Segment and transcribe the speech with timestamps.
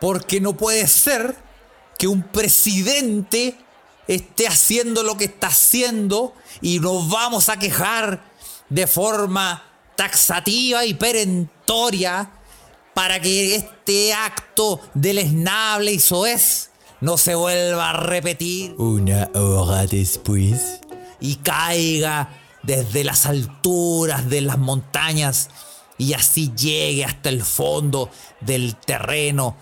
[0.00, 1.36] Porque no puede ser
[1.98, 3.56] que un presidente
[4.06, 8.24] esté haciendo lo que está haciendo y nos vamos a quejar
[8.68, 9.64] de forma
[9.96, 12.30] taxativa y perentoria
[12.94, 16.70] para que este acto deleznable y soez
[17.00, 18.74] no se vuelva a repetir.
[18.78, 20.80] Una hora después.
[21.20, 22.28] Y caiga
[22.62, 25.48] desde las alturas de las montañas
[25.96, 28.10] y así llegue hasta el fondo
[28.40, 29.56] del terreno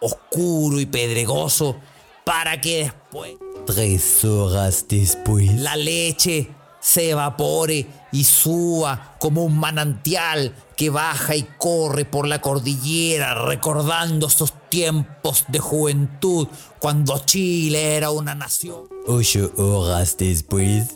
[0.00, 1.76] oscuro y pedregoso
[2.24, 3.32] para que después
[3.66, 5.52] Tres horas después.
[5.60, 6.48] la leche
[6.80, 14.28] se evapore y suba como un manantial que baja y corre por la cordillera recordando
[14.28, 20.86] esos tiempos de juventud cuando Chile era una nación Ocho horas después.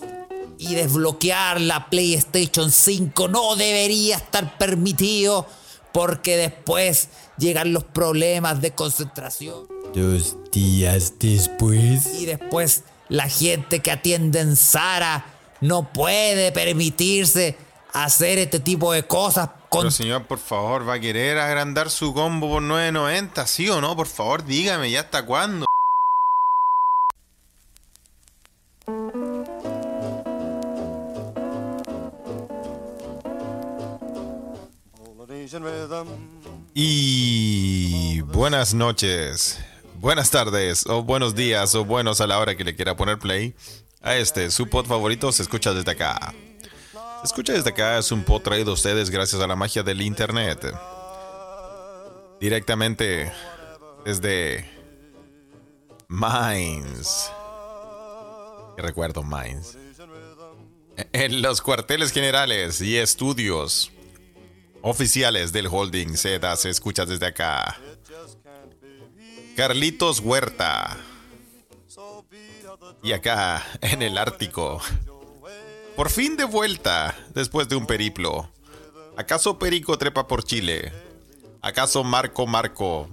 [0.58, 5.46] y desbloquear la PlayStation 5 no debería estar permitido
[5.92, 12.20] porque después llegan los problemas de concentración Dos días después.
[12.20, 15.26] y después la gente que atiende en Sara
[15.60, 17.56] no puede permitirse
[17.92, 22.12] hacer este tipo de cosas con Pero señor, por favor, ¿va a querer agrandar su
[22.12, 23.46] combo por 9.90?
[23.46, 23.94] ¿Sí o no?
[23.96, 25.66] Por favor, dígame, ¿ya hasta cuándo?
[36.76, 39.60] Y buenas noches,
[40.00, 43.54] buenas tardes, o buenos días, o buenos a la hora que le quiera poner play.
[44.02, 46.34] A este, su pod favorito se escucha desde acá.
[47.20, 50.02] Se escucha desde acá es un pod traído a ustedes gracias a la magia del
[50.02, 50.74] internet.
[52.40, 53.32] Directamente
[54.04, 54.68] desde
[56.08, 57.30] Mines.
[58.76, 59.78] Recuerdo Mines.
[61.12, 63.92] En los cuarteles generales y estudios
[64.84, 67.76] oficiales del holding Z se escucha desde acá.
[69.56, 70.98] Carlitos Huerta.
[73.02, 74.80] Y acá, en el Ártico.
[75.96, 78.50] Por fin de vuelta, después de un periplo.
[79.16, 80.92] ¿Acaso Perico trepa por Chile?
[81.62, 83.08] ¿Acaso Marco Marco?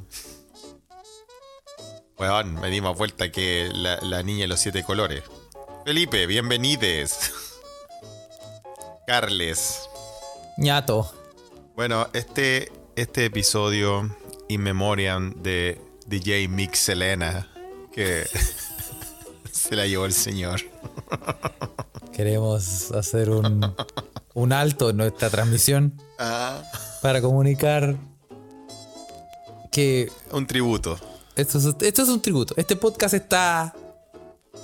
[2.17, 5.23] Weón, me di vuelta que la, la niña de los siete colores.
[5.85, 7.31] Felipe, bienvenides.
[9.07, 9.87] Carles.
[10.57, 11.20] ñato.
[11.75, 14.15] Bueno, este, este episodio
[14.49, 17.47] in memoriam de DJ Mix Selena,
[17.91, 18.25] que
[19.51, 20.61] se la llevó el señor.
[22.13, 23.73] Queremos hacer un,
[24.33, 26.61] un alto en nuestra transmisión Ah,
[27.01, 27.95] para comunicar
[29.71, 30.99] que un tributo.
[31.35, 32.53] esto es, esto es un tributo.
[32.57, 33.73] Este podcast está.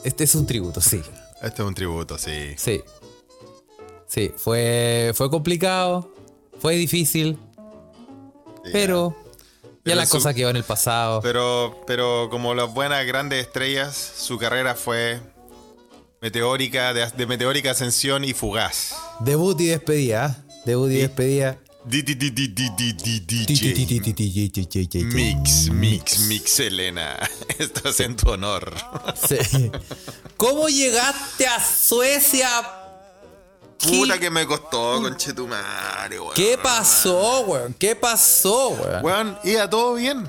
[0.04, 1.02] Este es un tributo, sí.
[1.42, 2.54] Este es un tributo, sí.
[2.58, 2.84] Sí.
[4.06, 6.14] Sí, fue, fue complicado,
[6.60, 7.38] fue difícil,
[8.72, 11.22] pero ya Pero la su- cosa quedó en el pasado.
[11.22, 15.20] Pero, pero como las buenas grandes estrellas, su carrera fue
[16.22, 18.96] meteórica, de, de meteórica ascensión y fugaz.
[19.22, 20.44] Debut y despedida.
[20.48, 20.60] ¿eh?
[20.66, 21.58] Debut y despedida.
[25.06, 27.18] Mix, mix, mix, Elena.
[27.60, 28.74] Esto es en tu honor.
[30.36, 32.50] ¿Cómo llegaste a Suecia?
[33.84, 36.34] Puta ¿Qué, que me costó, conchetumare, weón.
[36.34, 37.74] ¿Qué pasó, weón?
[37.78, 39.04] ¿Qué pasó, weón?
[39.06, 40.28] Weón, iba todo bien.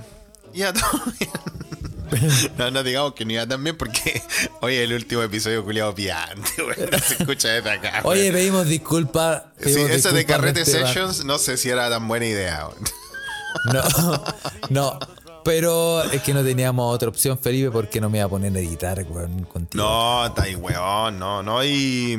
[0.53, 1.31] Iba todo bien.
[2.56, 4.22] No, no digamos que no iba tan bien porque
[4.60, 6.91] hoy es el último episodio culiado piante, weón.
[6.91, 8.00] No se escucha desde acá.
[8.04, 9.42] Oye, pedimos disculpas.
[9.62, 12.84] Sí, eso de Carrete este bar- Sessions no sé si era tan buena idea, weón.
[13.72, 14.22] No,
[14.70, 14.98] no.
[15.44, 18.58] Pero es que no teníamos otra opción, Felipe, porque no me iba a poner a
[18.58, 19.82] editar, weón, contigo.
[19.82, 22.19] No, está ahí, weón, no, no, y...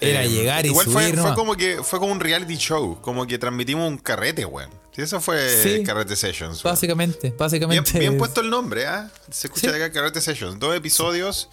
[0.00, 3.88] Era llegar y igual fue, como que fue como un reality show, como que transmitimos
[3.88, 4.70] un carrete, weón.
[4.94, 5.82] Sí, eso fue Sí.
[5.84, 6.62] Carrete Sessions.
[6.64, 6.72] weón.
[6.74, 7.98] Básicamente, básicamente.
[7.98, 9.10] bien es- puesto el nombre, ¿ah?
[9.30, 9.78] Se escucha Sí.
[9.78, 10.58] de acá Carrete Sessions.
[10.58, 11.48] Dos episodios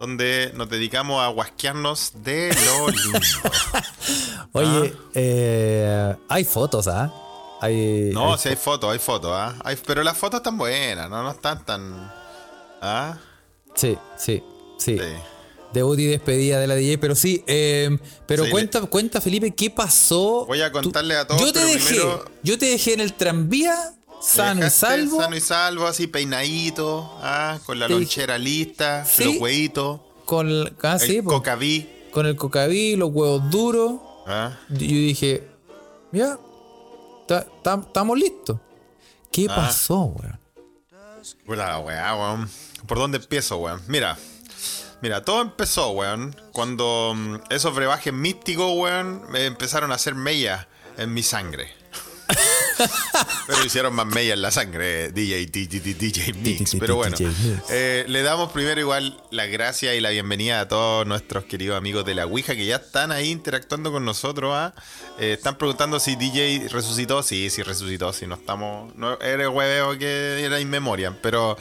[0.00, 3.18] donde nos dedicamos a guasquearnos de lo lindo.
[4.52, 7.12] Oye, eh, hay fotos, ¿ah?
[7.60, 9.54] Hay, No, hay si hay fotos, hay fotos, ¿ah?
[9.64, 12.12] Hay- pero las fotos están buenas, no, no están tan.
[12.82, 13.16] ¿Ah?
[13.74, 14.42] Sí, sí,
[14.78, 14.98] sí.
[14.98, 15.02] Sí.
[15.72, 19.68] Debut y despedida de la DJ, pero sí, eh, pero Sí, cuenta, cuenta, Felipe, ¿qué
[19.70, 20.46] pasó?
[20.46, 23.76] Voy a contarle a todos, Yo te dejé, primero- yo te dejé en el tranvía,
[24.22, 25.20] sano y salvo.
[25.20, 27.58] Sano y salvo, así peinadito, ¿ah?
[27.66, 29.24] Con la lonchera lista, Sí.
[29.24, 34.00] los huevitos, Con, el- ah, el cocaví, con el cocaví, los huevos duros.
[34.26, 34.58] ¿ah?
[34.70, 35.46] Yo dije,
[36.12, 36.38] ya,
[37.28, 38.58] estamos listos.
[39.30, 39.54] ¿Qué Ah.
[39.56, 40.38] pasó, weón.
[42.86, 43.82] ¿Por dónde empiezo, weón?
[43.88, 44.16] Mira.
[45.06, 50.66] Mira, todo empezó, weón, cuando mm, esos brebajes místicos, weón, me empezaron a hacer mella
[50.98, 51.72] en mi sangre.
[53.46, 56.76] Pero hicieron más mella en la sangre, DJ, DJ, DJ Mix.
[56.78, 57.16] Pero bueno,
[57.70, 62.04] eh, le damos primero igual las gracias y la bienvenida a todos nuestros queridos amigos
[62.04, 64.52] de la Ouija que ya están ahí interactuando con nosotros.
[64.54, 64.74] ¿ah?
[65.18, 67.22] Eh, están preguntando si DJ resucitó.
[67.22, 68.12] Sí, sí resucitó.
[68.12, 68.94] Si no estamos.
[68.96, 71.16] No, era hueveo que era inmemoria.
[71.22, 71.56] Pero,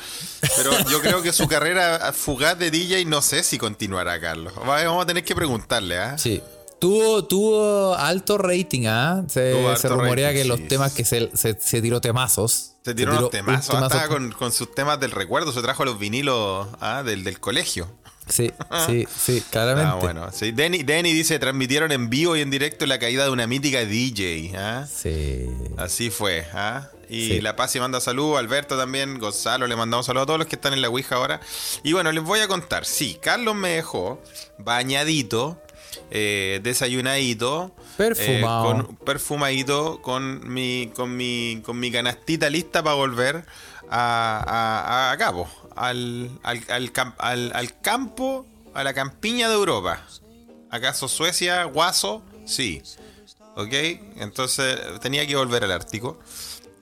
[0.55, 4.53] pero yo creo que su carrera fugaz de DJ no sé si continuará, Carlos.
[4.67, 5.97] Va- Vamos a tener que preguntarle.
[5.97, 6.17] ¿ah?
[6.17, 6.41] Sí.
[6.85, 9.23] Tuvo, tuvo alto rating, ¿ah?
[9.27, 9.53] Se,
[9.89, 10.67] rumorea rating, que los sí.
[10.67, 12.73] temas que se, se, se tiró temazos.
[12.85, 13.95] Se tiró unos temazos, ah, temazo.
[13.95, 17.87] estaba con, con sus temas del recuerdo, se trajo los vinilos ah, del, del colegio.
[18.27, 18.51] Sí,
[18.85, 19.93] sí, sí, claramente.
[19.93, 20.31] Ah, bueno.
[20.31, 23.83] Sí, Denny, Denny dice, transmitieron en vivo y en directo la caída de una mítica
[23.83, 24.53] DJ.
[24.55, 24.87] ¿ah?
[24.87, 25.47] Sí.
[25.77, 26.45] Así fue.
[26.53, 26.89] ¿ah?
[27.09, 27.41] Y Sí.
[27.41, 30.55] La Paz y manda saludos, Alberto también, Gonzalo, le mandamos saludos a todos los que
[30.55, 31.39] están en la Ouija ahora.
[31.83, 32.85] Y bueno, les voy a contar.
[32.85, 34.21] Sí, Carlos me dejó
[34.57, 35.61] bañadito,
[36.11, 37.75] eh, desayunadito.
[37.97, 38.71] Perfumado.
[38.71, 43.45] eh, con, perfumadito con mi, con mi, con mi canastita lista para volver
[43.89, 50.01] a, a, a cabo, al, al, al, al- al campo, a la campiña de Europa.
[50.69, 52.23] ¿Acaso Suecia, Guaso?
[52.45, 52.81] Sí.
[53.55, 53.71] ¿Ok?
[54.17, 56.19] Entonces tenía que volver al Ártico.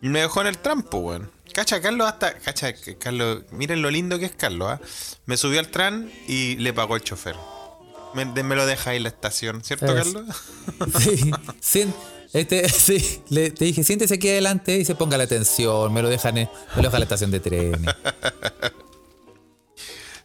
[0.02, 1.32] Y me dejó en el trampo, weón.
[1.54, 2.34] Cacha, Carlos hasta.
[2.40, 3.44] Cacha, Carlos.
[3.52, 4.80] Miren lo lindo que es Carlos, ¿ah?
[5.28, 7.36] Me subió al tran y le pagó el chofer.
[8.14, 10.24] Me, lo deja ahí la estación, ¿cierto, Carlos?
[11.00, 11.32] Sí,
[11.62, 11.94] sien-
[12.34, 16.10] este, sí, le, te dije, siéntese aquí adelante y se ponga la atención, me lo
[16.10, 17.96] dejan en, me lo dejan en la estación de trenes.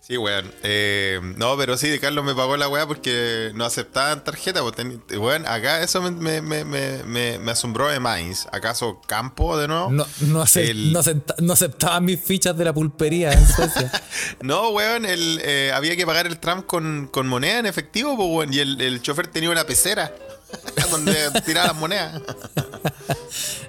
[0.08, 0.50] Sí, weón.
[0.62, 4.62] Eh, no, pero sí, Carlos me pagó la weá porque no aceptaban tarjeta.
[4.62, 8.46] pues, teni- Weón, acá eso me, me, asombró de Mainz.
[8.50, 9.90] ¿Acaso campo de nuevo?
[9.90, 13.92] No, no, ace- El- no, acepta- no aceptaban mis fichas de la pulpería en Suecia.
[14.40, 18.28] No, weón, el, eh, había que pagar el tram con, con moneda en efectivo, pues,
[18.30, 20.10] weón, y el, el chofer tenía una pecera
[20.90, 21.14] donde
[21.44, 22.22] tiraba las monedas.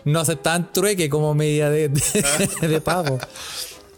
[0.06, 3.20] No aceptaban trueque como medida de, de, de pago.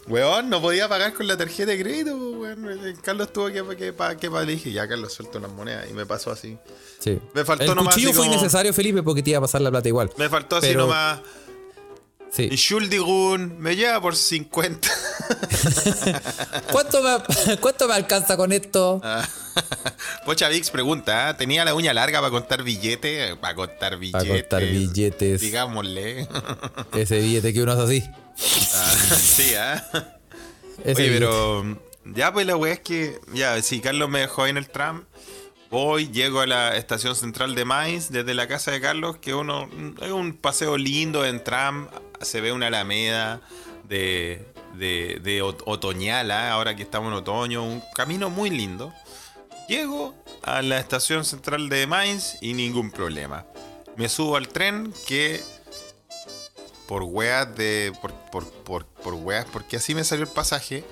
[0.08, 2.68] Weón, no podía pagar con la tarjeta de crédito, weón.
[2.68, 5.92] El Carlos tuvo que, que, que, que le dije, ya Carlos suelto unas monedas y
[5.94, 6.58] me pasó así.
[6.98, 7.18] Sí.
[7.34, 9.70] Me faltó El nomás cuchillo fue como- innecesario, Felipe, porque te iba a pasar la
[9.70, 10.10] plata igual.
[10.16, 11.20] Me faltó así nomás.
[12.32, 12.48] Sí.
[12.56, 14.88] Schuldigun me lleva por 50.
[16.72, 19.00] ¿Cuánto me, ¿Cuánto me alcanza con esto?
[19.04, 19.28] Ah.
[20.24, 21.36] Pocha Vix pregunta, ¿ah?
[21.36, 23.36] ¿tenía la uña larga para contar billetes?
[23.36, 24.40] Para contar billetes.
[24.42, 25.40] contar billetes.
[25.42, 26.26] Digámosle.
[26.94, 28.10] Ese billete que uno hace así.
[28.74, 29.82] Ah, sí, ¿ah?
[30.84, 34.56] Oye, pero ya pues la weá es que, ya, si Carlos me dejó ahí en
[34.56, 35.04] el tram,
[35.70, 39.68] voy, llego a la estación central de Mainz, desde la casa de Carlos, que uno,
[40.00, 41.88] es un paseo lindo en tram,
[42.20, 43.40] se ve una alameda
[43.88, 46.52] de, de, de ot- otoñal, ¿ah?
[46.52, 48.92] ahora que estamos en otoño, un camino muy lindo.
[49.68, 53.46] Llego a la estación central de Mainz y ningún problema.
[53.96, 55.40] Me subo al tren que
[56.86, 57.92] por weas de.
[58.00, 60.84] Por, por, por, por weas, porque así me salió el pasaje.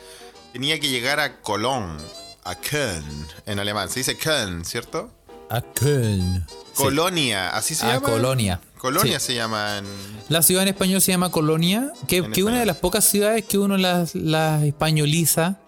[0.52, 2.00] Tenía que llegar a Cologne,
[2.44, 3.88] a Köln, en alemán.
[3.90, 5.10] Se dice Köln, ¿cierto?
[5.48, 6.44] A Köln.
[6.48, 6.54] Sí.
[6.75, 8.08] Colonia, así se Ah, llama.
[8.08, 8.60] Colonia.
[8.78, 9.26] Colonia Sí.
[9.26, 9.84] se llama en.
[10.28, 13.58] La ciudad en español se llama Colonia, que que una de las pocas ciudades que
[13.58, 15.58] uno las, las españoliza.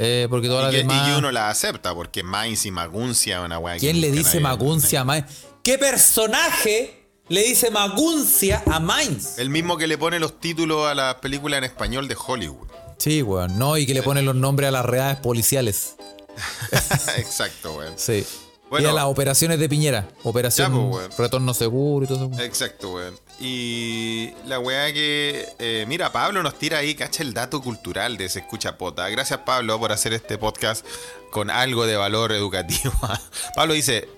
[0.00, 1.08] Eh, porque todas Y las que, y demás.
[1.10, 5.04] que uno la acepta, porque Mainz y Maguncia, una que ¿Quién le dice Maguncia a
[5.04, 5.26] Mainz?
[5.62, 6.97] ¿Qué personaje
[7.28, 9.38] le dice Maguncia a Mainz?
[9.38, 12.68] El mismo que le pone los títulos a las películas en español de Hollywood.
[12.98, 13.58] Sí, weón.
[13.58, 15.94] No, y que le ponen los nombres a las redes policiales.
[17.16, 17.94] Exacto, weón.
[17.96, 18.26] Sí.
[18.70, 18.86] Bueno.
[18.86, 20.08] y a las operaciones de Piñera.
[20.24, 21.16] Operación Ya, pues.
[21.16, 22.42] Retorno Seguro y todo eso.
[22.42, 23.18] Exacto, weón.
[23.40, 25.48] Y la weá que.
[25.58, 29.08] eh, mira, Pablo nos tira ahí, cacha el dato cultural de Se Escucha Pota.
[29.08, 30.84] Gracias, Pablo, por hacer este podcast
[31.30, 32.92] con algo de valor educativo.
[33.54, 34.08] Pablo dice: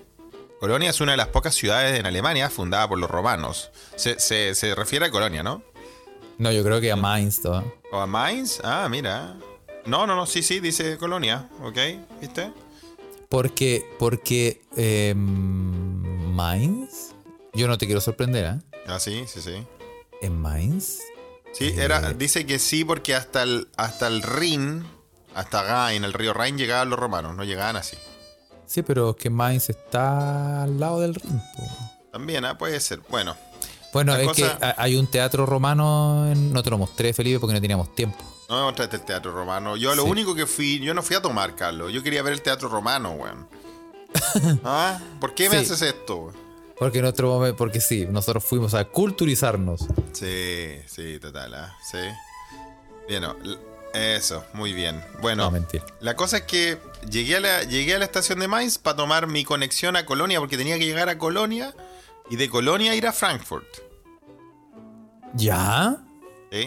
[0.61, 3.71] Colonia es una de las pocas ciudades en Alemania fundada por los romanos.
[3.97, 5.63] Se, se- se refiere a Colonia, ¿no?
[6.37, 7.41] No, yo creo que a Mainz.
[7.41, 7.73] todo.
[7.91, 8.61] ¿O a Mainz?
[8.63, 9.35] Ah, mira.
[9.85, 11.77] No, no, no, sí, sí, dice Colonia, ¿ok?
[12.21, 12.53] ¿Viste?
[13.27, 17.09] Porque, porque eh, Mainz.
[17.53, 18.59] Yo no te quiero sorprender, ¿ah?
[18.87, 19.65] Ah, sí, sí, sí.
[20.21, 20.99] ¿En Mainz?
[21.53, 24.85] Sí, era, dice que sí, porque hasta el, hasta el Rin,
[25.35, 27.97] hasta Rhein, el río Rhein, llegaban los romanos, no llegaban así.
[28.71, 31.41] Sí, pero es que Mainz está al lado del Rin.
[32.09, 33.01] También, ah, puede ser.
[33.09, 33.35] Bueno,
[33.91, 36.25] Bueno, es cosa- que ha- hay un teatro romano.
[36.31, 38.17] En, no te lo mostré, Felipe, porque no teníamos tiempo.
[38.47, 39.75] no me mostraste el teatro romano.
[39.77, 40.09] Yo lo Sí.
[40.09, 41.91] único que fui, yo no fui a tomar, Carlos.
[41.91, 43.47] Yo quería ver el teatro romano, weón.
[44.63, 44.99] ¿Ah?
[45.19, 45.65] ¿Por qué me Sí.
[45.73, 46.35] haces esto, weón?
[46.77, 49.85] Porque en otro momento, porque sí, nosotros fuimos a culturizarnos.
[50.13, 51.97] Sí, sí, total, ah, sí.
[53.07, 53.57] Bien, no, l-
[53.93, 55.03] eso, muy bien.
[55.21, 55.85] Bueno, No, mentira.
[55.99, 56.77] la cosa es que
[57.09, 60.39] llegué a la, llegué a la estación de Mainz para tomar mi conexión a Colonia,
[60.39, 61.73] porque tenía que llegar a Colonia
[62.29, 63.67] y de Colonia ir a Frankfurt.
[65.33, 65.97] ¿Ya?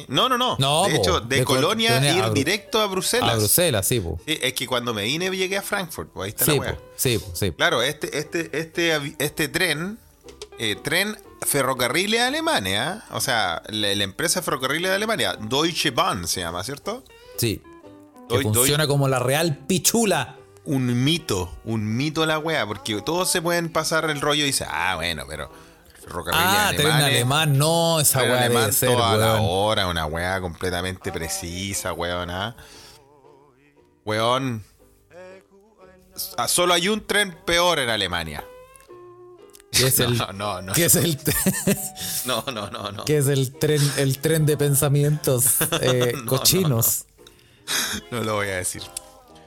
[0.08, 0.56] No, no, no.
[0.58, 3.32] No, de po, hecho, de, de Col- Colonia Colonia ir a directo a Bruselas.
[3.32, 6.74] A Bruselas, sí, es que cuando me vine llegué a Frankfurt, ahí está Sí, la
[6.74, 7.52] po, sí, sí.
[7.52, 9.98] Claro, este, este, este, este tren,
[10.58, 16.26] eh, tren ferrocarriles de Alemania, o sea, la, la empresa ferrocarriles de Alemania, Deutsche Bahn
[16.26, 17.04] se llama, ¿cierto?
[17.36, 17.62] Sí.
[18.28, 20.36] Que Doy- funciona como la real pichula.
[20.66, 24.68] Un mito, un mito la weá, porque todos se pueden pasar el rollo y dicen,
[24.70, 25.50] ah, bueno, pero
[26.32, 30.38] Ah, tren alemanes, alemán, no, esa weá alemán debe ser, toda la hora, una weá
[30.40, 32.54] completamente precisa, weón, ¿ah?
[34.04, 34.62] Weón,
[36.36, 38.44] ah, solo hay un tren peor en Alemania.
[39.70, 40.72] Que es el, No, no, no.
[40.74, 41.18] que es el,
[42.26, 43.04] No, no, no, no.
[43.04, 47.06] que es el tren, el tren de pensamientos eh, cochinos.
[48.10, 48.82] No lo voy a decir.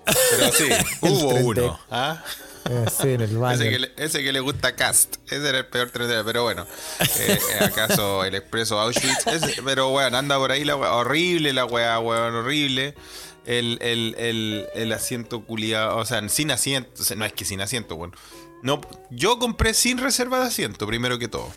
[0.05, 0.69] Pero sí,
[1.01, 1.79] hubo uno.
[1.91, 2.23] ¿ah?
[2.69, 3.55] Eh, sí, en el baño.
[3.61, 5.15] Ese que, le, ese que le gusta Cast.
[5.27, 6.65] Ese era el peor tren de Pero bueno,
[7.19, 9.27] eh, ¿acaso el expreso Auschwitz?
[9.27, 10.93] Ese- pero bueno, anda por ahí la weá.
[10.93, 12.95] Horrible la weá, weón, horrible.
[13.45, 17.01] El, el, el, el asiento culiado, o sea, sin asiento.
[17.15, 18.13] no es que sin asiento, bueno.
[18.63, 18.81] No,
[19.11, 21.53] yo compré sin reserva de asiento, primero que todo.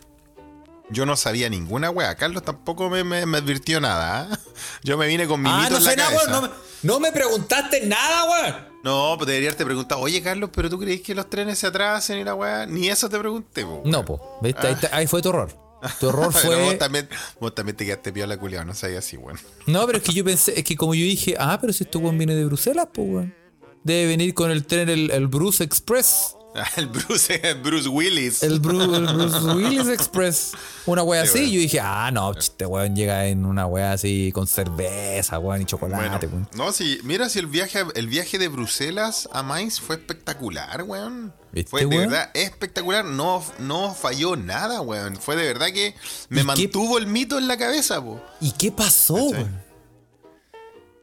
[0.91, 2.15] Yo no sabía ninguna weá.
[2.15, 4.27] Carlos tampoco me, me- me advirtió nada.
[4.31, 4.39] ¿ah?
[4.83, 6.31] Yo me vine con mi Ah, no en la sé nada, cabeza.
[6.39, 6.41] weón.
[6.41, 8.55] No, me- no me preguntaste nada, weón.
[8.83, 12.19] No, pues debería haberte preguntado, oye Carlos, ¿pero tú crees que los trenes se atrasen
[12.19, 12.65] y la weá?
[12.65, 13.83] Ni eso te pregunté, po.
[13.85, 14.39] No, po.
[14.41, 14.67] ¿Viste?
[14.67, 15.55] Ahí, te- ahí fue tu error.
[15.99, 16.75] Tu error Pero vos fue.
[16.75, 17.07] también,
[17.39, 19.39] vos también te quedaste piola culiado, no sabía así, weón.
[19.67, 21.97] No, pero es que yo pensé, es que como yo dije, ah, pero si este
[21.99, 23.35] weón viene de Bruselas, pues weón.
[23.83, 26.35] Debe venir con el tren, el, el Bruce Express.
[26.75, 28.43] El Bruce, el Bruce Willis.
[28.43, 30.51] El, Bru- el Bruce Willis Express.
[30.85, 31.39] Una wea Sí, así.
[31.39, 31.51] weón.
[31.53, 35.65] Yo dije, ah, no, este weón llega en una wea así con cerveza, weón, y
[35.65, 36.49] chocolate, Bueno, weón.
[36.55, 41.33] no, si, mira si el viaje, el viaje de Bruselas a Mainz fue espectacular, weón.
[41.53, 42.09] ¿Viste, Fue de weón?
[42.09, 45.15] verdad espectacular, no, no falló nada, weón.
[45.15, 45.95] Fue de verdad que
[46.29, 48.21] me ¿Y qué- mantuvo el mito en la cabeza, po.
[48.41, 49.31] ¿Y qué pasó, ¿Cachai?
[49.43, 49.61] weón?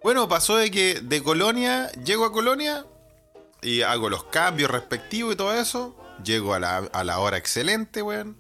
[0.02, 2.84] Bueno, pasó de que de Colonia, llego a Colonia
[3.62, 5.96] y hago los cambios respectivos y todo eso.
[6.24, 8.36] Llego a la, a la hora excelente, weón.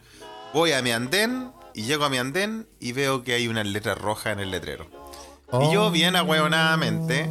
[0.52, 3.98] Voy a mi andén y llego a mi andén y veo que hay unas letras
[3.98, 4.86] rojas en el letrero.
[5.52, 5.90] Y yo, Oh.
[5.90, 7.28] bien ahueonadamente,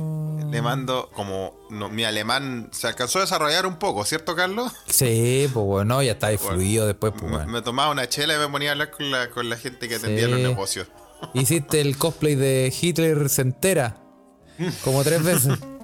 [0.49, 1.53] le mando como.
[1.69, 4.71] no, mi alemán se alcanzó a desarrollar un poco, ¿cierto, Carlos?
[4.87, 8.37] Sí, pues weón, no, ya está ahí fluido después, pues Me, tomaba una chela y
[8.39, 10.31] me ponía a hablar con la, con la gente que atendía Sí.
[10.31, 10.87] los negocios.
[11.33, 13.97] Hiciste el cosplay de Hitler se entera.
[14.83, 15.59] Como tres veces.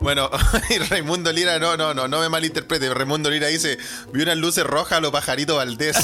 [0.00, 0.30] Bueno,
[0.70, 2.92] y Raimundo Lira, no, no, no, no me malinterprete.
[2.92, 3.78] Raimundo Lira dice,
[4.12, 5.96] vi unas luces rojas a los pajaritos Valdés.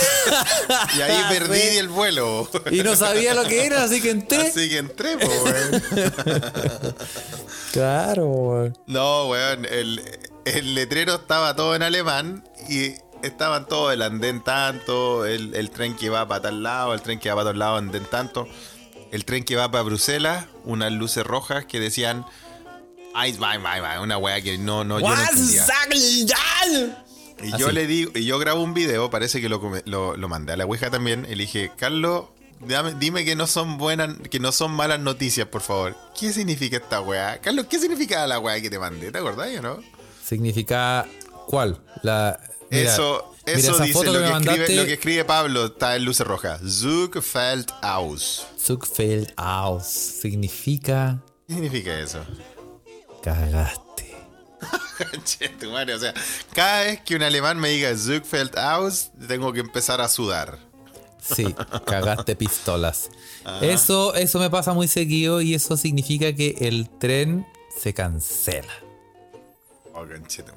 [0.97, 1.79] y ahí perdí Sí.
[1.79, 2.49] el vuelo.
[2.71, 4.49] Y no sabía lo que era, así que entré.
[4.49, 5.83] Así que entré, po, weón.
[7.73, 8.79] Claro, weón.
[8.87, 10.03] No, weón, el,
[10.45, 15.97] el letrero estaba todo en alemán y estaban todos el andén tanto, el, el tren
[15.97, 18.47] que va para tal lado, el tren que va para tal lado, andén tanto.
[19.13, 22.25] El tren que va para Bruselas, unas luces rojas que decían...
[23.27, 25.65] Ice, bye, bye, bye", una weá que no, no, yo no entendía.
[27.43, 30.53] Y yo le digo, y yo grabo un video, parece que lo, lo, lo mandé
[30.55, 32.25] a la Ouija también, y le dije, Carlos,
[32.61, 35.95] dame- dime que no son buenas, que no son malas noticias, por favor.
[36.19, 37.39] ¿Qué significa esta weá?
[37.43, 39.13] Carlos, ¿qué significa la weá que te mandé?
[39.13, 39.79] ¿Te acordás o no?
[40.27, 41.07] Significa.
[41.47, 41.79] ¿Cuál?
[42.03, 42.41] La.
[42.71, 44.75] mira, eso eso dice lo que escribe, mandaste.
[44.77, 46.61] lo que escribe Pablo, está en luces rojas.
[46.67, 48.47] Zug fällt aus.
[48.59, 49.85] Zuckfeld aus.
[49.87, 51.19] Significa.
[51.47, 52.19] ¿Qué significa eso?
[53.27, 54.15] Cagaste.
[55.61, 56.15] Tu madre, o sea,
[56.55, 60.61] cada vez que un alemán me diga Zug fällt aus, tengo que empezar a sudar.
[61.21, 61.53] Sí,
[61.87, 63.11] cagaste pistolas.
[63.61, 67.45] Eso, eso me pasa muy seguido y eso significa que el tren
[67.77, 68.73] se cancela.
[69.93, 70.05] Oh,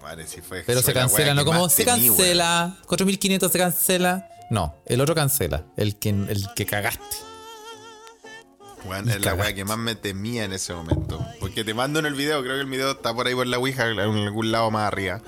[0.04, 2.78] madre, si fue Pero se la cancela, no como se temí, cancela.
[2.86, 4.30] 4500 se cancela.
[4.52, 5.66] No, el otro cancela.
[5.76, 7.29] El que, el que cagaste.
[9.08, 11.24] Es la weá que más me temía en ese momento.
[11.40, 13.58] Porque te mando en el video, creo que el video está por ahí por la
[13.58, 15.22] Ouija, en algún lado más arriba.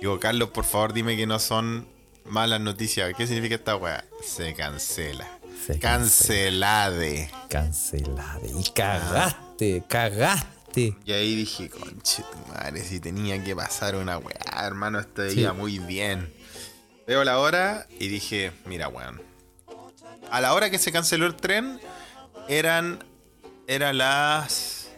[0.00, 1.86] Digo, Carlos, por favor, dime que no son
[2.24, 3.12] malas noticias.
[3.16, 4.04] ¿Qué significa esta weá?
[4.24, 5.28] Se cancela.
[5.66, 7.30] Se Cancelade.
[7.48, 8.40] Cancelada.
[8.58, 10.96] Y cagaste, cagaste.
[11.04, 15.40] Y ahí dije, conche tu madre, si tenía que pasar una weá, hermano, esto Sí.
[15.40, 16.32] iba muy bien.
[17.06, 19.20] Veo la hora y dije, mira, weón.
[20.30, 21.80] A la hora que se canceló el tren,
[22.50, 23.04] eran.
[23.66, 24.88] Eran las.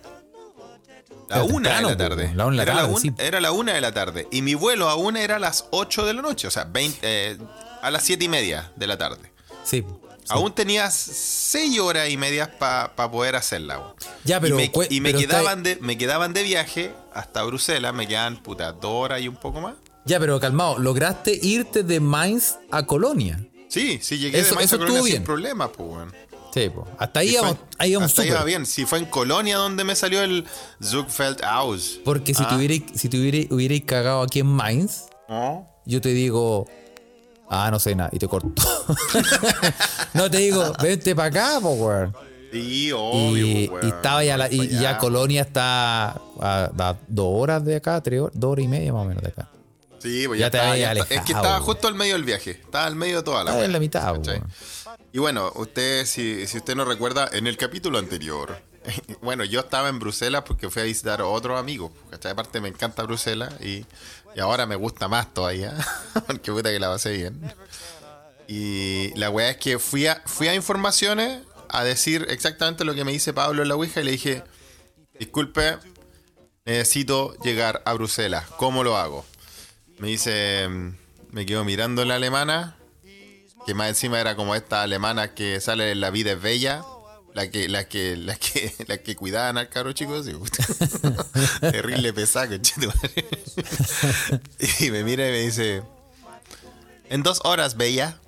[1.28, 2.32] La Era una de la tarde.
[2.34, 3.12] la una de la era, tarde, un- sí.
[3.18, 4.28] era la una de la tarde.
[4.30, 7.38] Y mi vuelo aún era a las 8 de la noche, o sea, 20, eh,
[7.80, 9.32] a las 7 y media de la tarde.
[9.64, 9.82] Sí.
[9.82, 9.84] sí.
[10.28, 13.94] Aún tenías 6 horas y medias para poder hacerla.
[14.24, 14.56] Ya, pero.
[14.56, 17.94] y me, cue- y me pero está- quedaban de, me quedaban de viaje hasta Bruselas,
[17.94, 19.74] me quedaban puta dos horas y un poco más.
[20.04, 20.78] Ya, pero calmado.
[20.78, 23.38] Lograste irte de Mainz a Colonia.
[23.68, 25.24] Sí, sí llegué Eso- de Mainz a Colonia sin bien.
[25.24, 26.14] problemas, pues, weón.
[26.52, 26.86] Sí, po.
[26.98, 28.66] Hasta ahí íbamos, ahí íbamos hasta ahí iba bien.
[28.66, 30.46] Si fue en Colonia donde me salió el
[30.82, 31.98] Zugfeld Aus.
[32.04, 32.58] Porque si Ah.
[32.94, 35.04] si te hubierais, cagado aquí en Mainz,
[35.86, 36.66] yo te digo,
[37.48, 38.50] ah, no sé nada, y te corto.
[40.14, 42.14] no te digo, vente para acá, po, weón.
[42.52, 44.98] Sí, obvio, Y, estaba ya, la, y, Para y ya.
[44.98, 49.06] Colonia está a, a dos horas de acá, tres horas, dos horas y media más
[49.06, 49.48] o menos de acá.
[50.00, 51.62] Sí, pues Ya ya, te estaba, ya Es que estaba weón.
[51.62, 52.50] justo al medio del viaje.
[52.50, 54.14] Estaba al medio de toda la Estaba en la mitad.
[55.12, 58.60] Y bueno, usted, si, si usted no recuerda, en el capítulo anterior,
[59.22, 61.92] bueno, yo estaba en Bruselas porque fui a visitar a otros amigos.
[62.10, 63.86] Aparte me encanta Bruselas y,
[64.40, 65.74] ahora me gusta más todavía,
[66.26, 67.54] porque puta que la pasé bien.
[68.48, 73.04] Y la weá es que fui a, fui a informaciones a decir exactamente lo que
[73.04, 74.42] me dice Pablo en la Ouija y le dije,
[75.18, 75.78] disculpe,
[76.64, 79.24] necesito llegar a Bruselas, ¿cómo lo hago?
[79.98, 80.68] Me dice,
[81.30, 82.76] me quedo mirando la alemana,
[83.66, 86.82] que más encima era como esta alemana que sale en La vida es bella,
[87.34, 90.64] la que, la que, la que, la que cuidaban al cabro chico, así, puta.
[91.60, 93.28] terrible conchetumare.
[94.80, 95.82] Y me mira y me dice,
[97.08, 98.18] en dos horas, bella.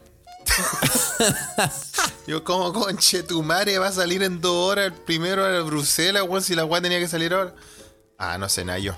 [2.26, 6.22] Yo, como conche, tu madre va a salir en dos horas el primero a Bruselas,
[6.26, 7.54] weón, si la weá tenía que salir ahora.
[8.18, 8.94] Ah, no sé nada yo.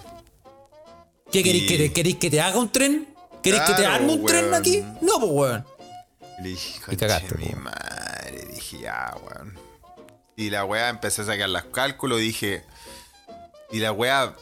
[1.33, 3.09] ¿Qué queréis Y- queréis que te haga un tren?
[3.43, 4.83] ¿Queréis que te arme un tren aquí?
[5.01, 5.65] No, pues weón.
[6.43, 7.61] Le dije, Y cagaste, mi po.
[7.61, 8.47] madre.
[8.53, 9.59] Dije, ya, weón.
[10.37, 12.19] Y la weá empecé a sacar los cálculos.
[12.21, 12.65] Dije,
[13.73, 14.35] y la weá.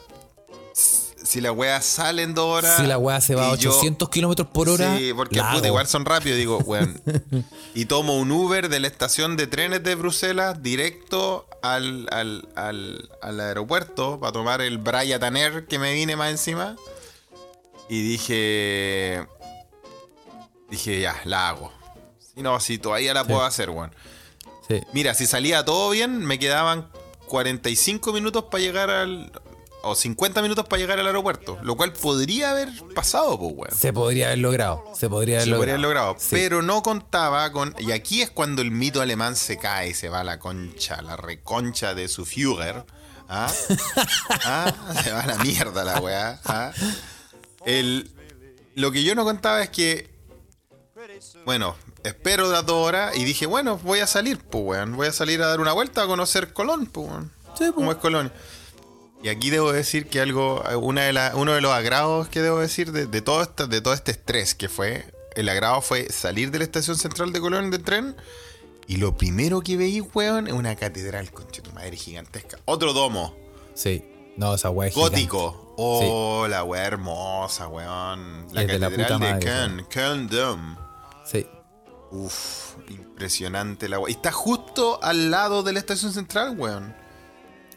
[0.75, 2.77] Si la weá sale en dos horas.
[2.77, 4.97] Si la weá se va a y yo- 800 kilómetros por hora.
[4.97, 7.01] Sí, porque puta, igual son rápidos, digo, weón.
[7.75, 13.09] y tomo un Uber de la estación de trenes de Bruselas directo al, al, al,
[13.23, 16.77] al aeropuerto para tomar el Brian Air que me vine más encima.
[17.89, 19.27] Y dije.
[20.71, 21.73] Dije, ya, la hago.
[22.37, 23.95] No, si todavía la puedo hacer, weón.
[24.69, 24.81] Sí.
[24.93, 26.89] Mira, si salía todo bien, me quedaban
[27.27, 29.33] 45 minutos para llegar al.
[29.87, 31.59] O 50 minutos para llegar al aeropuerto.
[31.63, 33.75] Lo cual podría haber pasado, pues, weón.
[33.79, 34.83] Se podría haber logrado.
[34.95, 35.61] Se podría haber Se logrado.
[35.61, 36.17] podría haber logrado.
[36.19, 36.29] Sí.
[36.31, 37.75] Pero no contaba con.
[37.79, 41.17] Y aquí es cuando el mito alemán se cae se va a la concha, la
[41.17, 42.85] reconcha de su Führer.
[43.29, 43.53] ¿Ah?
[44.45, 44.73] ¿Ah?
[45.03, 46.41] Se va a la mierda la weá.
[46.47, 46.73] ¿Ah?
[47.67, 48.11] El,
[48.75, 50.14] lo que yo no contaba es que.
[51.45, 54.97] Bueno, espero las dos horas y dije, bueno, voy a salir, pues, weón.
[54.97, 57.33] Voy a salir a dar una vuelta a conocer Colón, pues, weón.
[57.59, 58.33] Sí, ¿Cómo es Colón?
[59.23, 62.59] Y aquí debo decir que algo, una de la- uno de los agrados que debo
[62.59, 66.51] decir de, de todo este, de todo este estrés que fue, el agrado fue salir
[66.51, 68.17] de la estación central de Colón de tren
[68.87, 72.59] y lo primero que veí, weón, es una catedral, conche tu madre, gigantesca.
[72.67, 73.35] Otro domo,
[73.75, 74.05] Sí.
[74.37, 75.17] No, esa weá es gigante.
[75.23, 75.75] gótico.
[75.77, 78.47] Oh, la weá hermosa, weón.
[78.53, 80.77] La Es de la catedral puta de madre, Köln, Köln Dome.
[82.15, 84.11] Uf, impresionante la weá.
[84.11, 86.95] Y está justo al lado de la estación central, weón.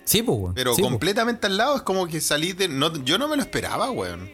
[0.05, 0.53] Sí, pues, weón.
[0.53, 0.89] Pero sí, po.
[0.89, 2.67] completamente al lado, es como que salí de.
[2.67, 4.29] No, yo no me lo esperaba, weón.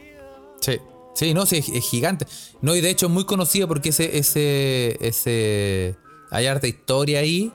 [0.61, 0.79] Sí.
[1.15, 2.25] Sí, no, sí, es, gigante.
[2.61, 5.95] No, y de hecho es muy conocido porque ese, ese, ese,
[6.31, 7.53] hay harta historia ahí.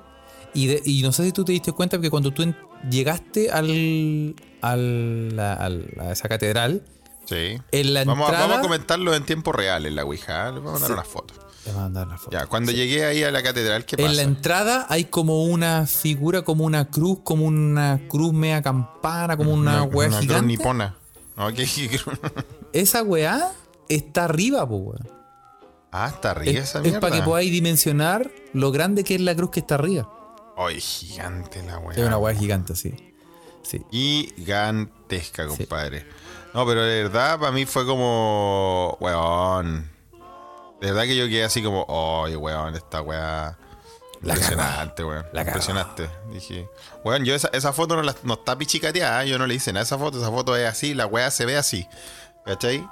[0.54, 2.56] Y, de- y no sé si tú te diste cuenta que cuando tú en-
[2.88, 6.82] llegaste al, al, a, al- a esa catedral,
[7.26, 7.58] Sí.
[7.72, 8.46] en la Vamos, a- entrada...
[8.46, 10.48] vamos a comentarlo en tiempo real en la Ouija.
[10.48, 10.52] ¿eh?
[10.52, 10.92] Les vamos a dar Sí.
[10.94, 11.36] unas fotos.
[11.68, 12.30] Te voy a mandar la foto.
[12.36, 14.08] Ya, cuando llegué ahí a la catedral, ¿qué pasa?
[14.08, 19.36] En la entrada hay como una figura, como una cruz, como una cruz media campana,
[19.36, 20.96] como una, weá una cruz nipona.
[21.36, 22.18] No, ¿qué- qué cruz?
[22.72, 23.52] Esa weá
[23.90, 25.08] está arriba, pues weón.
[25.92, 27.00] ah, está arriba Es, esa es mierda.
[27.00, 30.10] para que podáis dimensionar lo grande que es la cruz que está arriba.
[30.56, 31.96] Ay, gigante la weá.
[31.98, 32.94] Es una weá gigante, sí.
[33.62, 33.84] Sí.
[33.90, 36.06] Gigantesca, compadre.
[36.54, 38.96] No, pero de verdad, para mí fue como.
[39.00, 39.90] Weón.
[40.80, 41.86] De verdad que yo quedé así como.
[42.24, 43.58] Ay, weón, esta weá.
[44.22, 45.24] La Impresionante, weón.
[45.32, 45.48] La cagó.
[45.58, 46.10] Impresionante.
[46.32, 46.68] Dije.
[47.04, 49.28] Weón, yo esa, esa foto no, la- no está pichicateada, ¿eh?
[49.28, 50.18] yo no le hice nada a esa foto.
[50.18, 51.86] Esa foto es así, la weá se ve así.
[52.44, 52.84] ¿Cachai?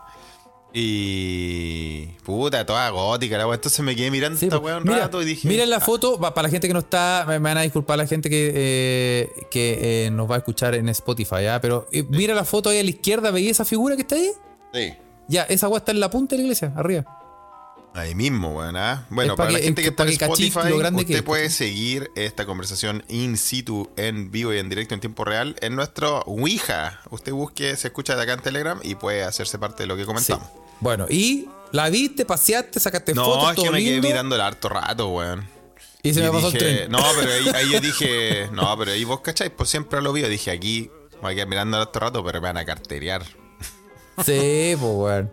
[0.73, 2.07] Y.
[2.25, 3.55] Puta, toda gótica la weá.
[3.57, 4.67] Entonces me quedé mirando Sí, esta po.
[4.67, 5.49] weá un mira, rato y dije.
[5.49, 7.63] mira la ah, foto, pa- para la gente que no está, me me van a
[7.63, 11.61] disculpar la gente que, eh, que eh, nos va a escuchar en Spotify, ¿ya?
[11.61, 14.31] pero mira la foto ahí a la izquierda, ¿veis esa figura que está ahí?
[14.75, 14.95] Sí.
[15.29, 17.05] Ya, esa weá está en la punta de la iglesia, arriba.
[17.97, 18.77] Ahí mismo, weón.
[18.77, 19.07] ¿ah?
[19.09, 21.23] Bueno, Es pa' para la gente es que está en Spotify, lo grande usted que
[21.23, 25.75] puede seguir esta conversación in situ, en vivo y en directo en tiempo real en
[25.77, 27.01] nuestro Ouija.
[27.11, 30.03] Usted busque, se escucha de acá en Telegram y puede hacerse parte de lo que
[30.03, 30.07] Sí.
[30.07, 30.47] comentamos.
[30.81, 34.43] Bueno, y la viste, paseaste, sacaste No, fotos, es que todo me quedé mirando el
[34.43, 35.49] harto rato, weón.
[36.03, 36.91] y se me Y pasó dije- el tren.
[36.93, 40.21] No, pero ahí, ahí yo dije, no, pero ahí vos cacháis, pues siempre lo vi.
[40.21, 42.65] Yo dije, aquí me voy a quedar mirando el harto rato, pero me van a
[42.67, 43.25] carterear.
[44.25, 45.33] Sí, pues weón.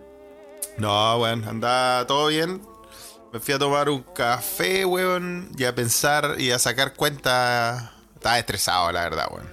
[0.78, 2.60] No, weón, anda todo bien.
[3.32, 7.92] Me fui a tomar un café, weón, y a pensar y a sacar cuenta.
[8.14, 9.52] Estaba estresado, la verdad, weón.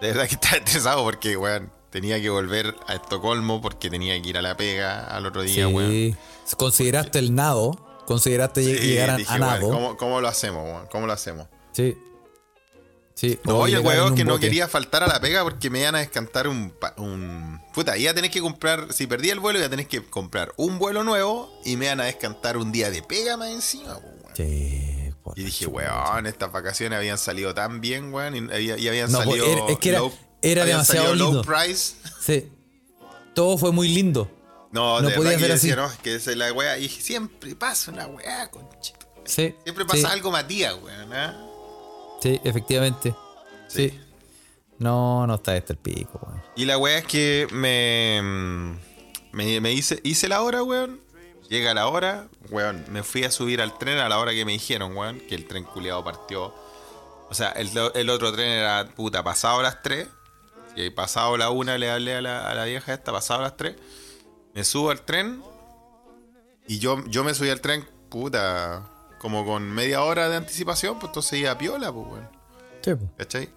[0.00, 4.28] De verdad que estaba estresado porque, weón, tenía que volver a Estocolmo porque tenía que
[4.28, 5.90] ir a la pega al otro día, weón.
[5.90, 6.16] Sí.
[6.56, 7.86] Consideraste el nado.
[8.06, 9.70] Consideraste Sí, llegar a, dije, a weón, nado.
[9.70, 10.86] ¿cómo, cómo lo hacemos, weón?
[10.90, 11.46] ¿Cómo lo hacemos?
[11.72, 11.96] Sí.
[13.20, 13.38] Sí.
[13.44, 15.68] No, o y el llegar en weón que no quería faltar a la pega porque
[15.68, 16.72] me iban a descantar un.
[17.74, 18.92] Puta, iba a tener que comprar...
[18.94, 22.00] Si perdí el vuelo, iba a tener que comprar un vuelo nuevo y me iban
[22.00, 24.20] a descantar un día de pega más encima, weón.
[24.34, 28.88] Sí, por Y dije, weón, estas vacaciones habían salido tan bien, weón, y, había- y
[28.88, 29.44] habían No, salido...
[29.44, 30.00] era- es que era-
[30.40, 31.32] era habían demasiado lindo.
[31.32, 31.96] low price.
[32.22, 32.50] Sí.
[33.34, 34.30] Todo fue muy lindo.
[34.72, 35.68] No, No de podía ser así.
[35.68, 36.78] decía, no, es que es la weá.
[36.78, 39.06] Y dije, siempre pasa una weá, conchito.
[39.26, 39.54] Sí.
[39.64, 41.46] Siempre pasa sí, algo Matías, weón, ¿ah?
[42.20, 43.14] Sí, efectivamente.
[43.68, 43.90] Sí.
[43.90, 44.00] Sí.
[44.78, 46.42] No, no está este el pico, weón.
[46.56, 48.20] Y la weá es que me,
[49.32, 51.00] me, me hice, hice la hora, weón.
[51.48, 52.84] Llega la hora, weón.
[52.88, 55.20] Me fui a subir al tren a la hora que me dijeron, weón.
[55.20, 56.54] Que el tren culiado partió.
[57.28, 60.08] O sea, el, el otro tren era, puta, pasado las 3.
[60.76, 63.76] Y pasado la una le hablé a la, a la vieja esta, pasado las 3.
[64.54, 65.42] Me subo al tren.
[66.66, 68.88] Y yo, yo me subí al tren, puta,
[69.20, 70.98] como con media hora de anticipación.
[70.98, 72.28] Pues entonces iba a piola, pues, weón.
[72.82, 73.14] Sí, po.
[73.18, 73.50] ¿Cachai?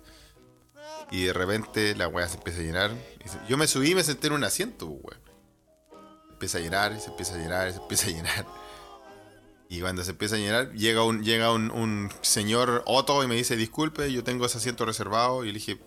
[1.09, 2.91] Y de repente la weá se empieza a llenar.
[3.47, 5.23] Yo me subí y me senté en un asiento, pues, weón.
[6.31, 8.45] Empieza a llenar, se empieza a llenar, se empieza a llenar.
[9.69, 13.35] Y cuando se empieza a llenar, llega un, llega un, un señor Otto y me
[13.35, 15.45] dice, disculpe, yo tengo ese asiento reservado.
[15.45, 15.79] Y le dije,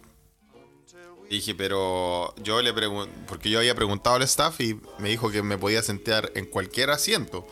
[1.29, 5.31] y dije, pero yo le pregunté, porque yo había preguntado al staff y me dijo
[5.31, 7.47] que me podía sentar en cualquier asiento.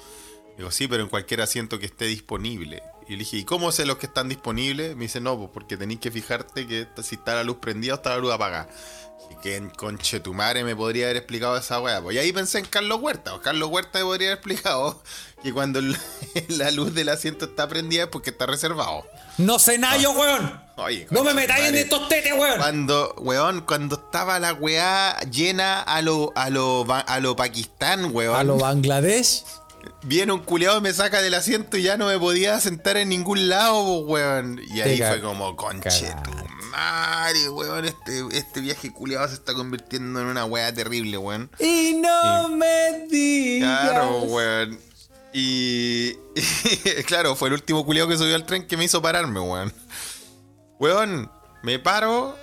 [0.56, 2.82] Digo, sí, pero en cualquier asiento que esté disponible.
[3.08, 4.96] Y le dije, ¿y cómo sé los que están disponibles?
[4.96, 7.96] Me dice, no, pues porque tenéis que fijarte que si está la luz prendida o
[7.96, 8.68] está la luz apagada.
[9.30, 12.00] Y que en conche tu madre me podría haber explicado esa weá.
[12.00, 13.32] Pues y ahí pensé en Carlos Huerta.
[13.32, 15.02] pues Carlos Huerta me podría haber explicado
[15.42, 15.80] que cuando
[16.48, 19.04] la luz del asiento está prendida es porque está reservado.
[19.38, 20.62] No sé nada yo, weón.
[20.76, 22.58] Oye, No me metáis en estos tetes, weón.
[22.58, 28.36] Cuando, weón, cuando estaba la weá llena a lo, a lo, a lo Pakistán, weón.
[28.36, 29.42] A lo Bangladesh.
[30.02, 33.08] Viene un culeado y me saca del asiento y ya no me podía sentar en
[33.08, 34.60] ningún lado, weón.
[34.68, 36.30] Y ahí Te fue como, conche tu
[36.70, 37.84] madre, weón.
[37.84, 41.50] Este, este viaje culeado se está convirtiendo en una weá terrible, weón.
[41.58, 43.90] Y no me digas.
[43.90, 44.78] Claro, weón.
[45.36, 46.14] Y,
[47.06, 49.72] claro, fue el último culiao que subió al tren que me hizo pararme, weón.
[50.78, 51.28] Weón,
[51.64, 52.36] me paro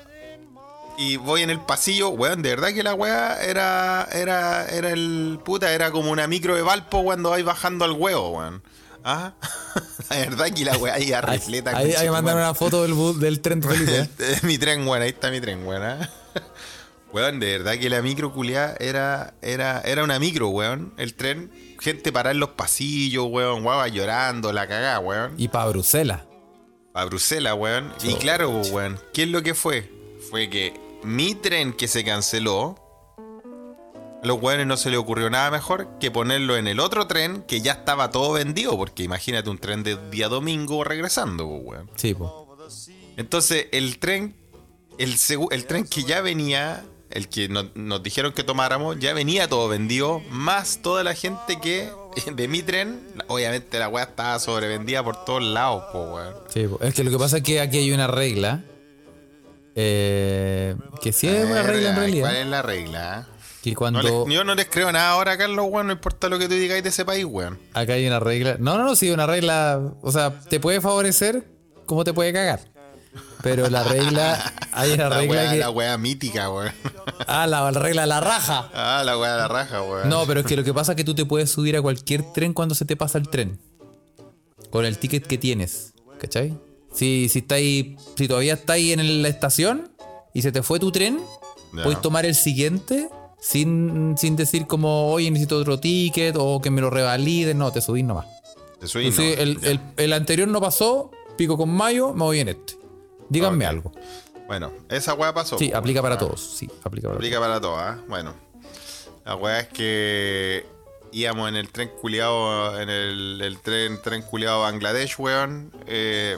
[1.02, 5.40] y voy en el pasillo, weón, de verdad que la weá era, era, era el
[5.44, 8.62] puta, era como una micro de Valpo cuando vais bajando al huevo, weón.
[9.04, 9.34] Ah,
[10.10, 11.76] la verdad que la weá Ahí, repleta.
[11.76, 14.02] ahí, ahí mandaron una foto del, bus- del tren de.
[14.02, 14.10] ¿eh?
[14.44, 15.84] mi tren, weón, ahí está mi tren, weón.
[15.84, 16.10] ¿ah?
[17.14, 20.94] Weón, de verdad que la micro culiá era, era, era una micro, weón.
[20.98, 25.34] El tren, gente parada en los pasillos, weón, guava llorando, la cagá, weón.
[25.38, 26.22] Y para Bruselas.
[26.94, 27.92] A Bruselas, weón.
[28.04, 29.92] Y claro, weón, ¿qué es lo que fue?
[30.30, 32.76] Fue que mi tren que se canceló,
[34.24, 37.44] a los weones no se le ocurrió nada mejor que ponerlo en el otro tren
[37.48, 41.90] que ya estaba todo vendido, porque imagínate un tren de día domingo regresando, pues, weón.
[41.96, 42.58] Sí, po.
[43.18, 44.36] Entonces, el tren,
[45.00, 45.16] el,
[45.52, 49.68] el tren que ya venía, el que no- nos dijeron que tomáramos, ya venía todo
[49.68, 51.90] vendido, más toda la gente que
[52.36, 56.36] de mi tren, obviamente la weá estaba sobrevendida por todos lados, po, weón.
[56.48, 56.78] Sí, po.
[56.82, 58.64] Es que lo que pasa es que aquí hay una regla.
[59.76, 62.36] Eh, que sí es una regla en ¿Cuál realidad.
[62.42, 63.28] es la regla?
[63.62, 64.02] Que No cuando.
[64.02, 66.82] les- yo no les creo nada ahora, Carlos, weón, no importa lo que tú digáis
[66.84, 67.60] de ese país, weón.
[67.74, 68.56] Acá hay una regla.
[68.60, 69.80] No, no, no, sí, una regla.
[70.02, 71.46] O sea, te puede favorecer
[71.86, 72.62] como te puede cagar.
[73.44, 74.54] Pero la regla.
[74.74, 75.58] Hay una La regla que.
[75.58, 76.72] la weá mítica, weón.
[77.28, 78.70] Ah, la regla de la raja.
[78.74, 80.08] Ah, la weá de la raja, weón.
[80.08, 82.24] No, pero es que lo que pasa es que tú te puedes subir a cualquier
[82.34, 83.60] tren cuando se te pasa el tren.
[84.70, 85.92] Con el ticket que tienes.
[86.20, 86.58] ¿Cachai?
[86.94, 89.92] Si, si, estáis, si todavía estáis en la estación
[90.34, 91.20] y se te fue tu tren,
[91.84, 96.82] puedes tomar el siguiente sin, sin decir como, oye, necesito otro ticket o que me
[96.82, 97.58] lo revaliden.
[97.58, 98.26] No, te subís nomás.
[98.80, 99.44] Te soy Entonces, no.
[99.44, 102.76] el, el- el anterior no pasó, pico con mayo, me voy en este.
[103.30, 103.92] Díganme algo.
[104.48, 105.58] Bueno, esa weá pasó.
[105.58, 106.18] Sí, po, aplica para ah.
[106.18, 106.42] todos.
[106.58, 108.04] Sí, aplica para Aplica para todas, ¿ah?
[108.10, 108.34] Bueno.
[109.24, 110.66] La weá es que
[111.14, 115.72] íbamos en el tren culiado, en el, el tren, tren culiado Bangladesh, weón.
[115.88, 116.38] eh,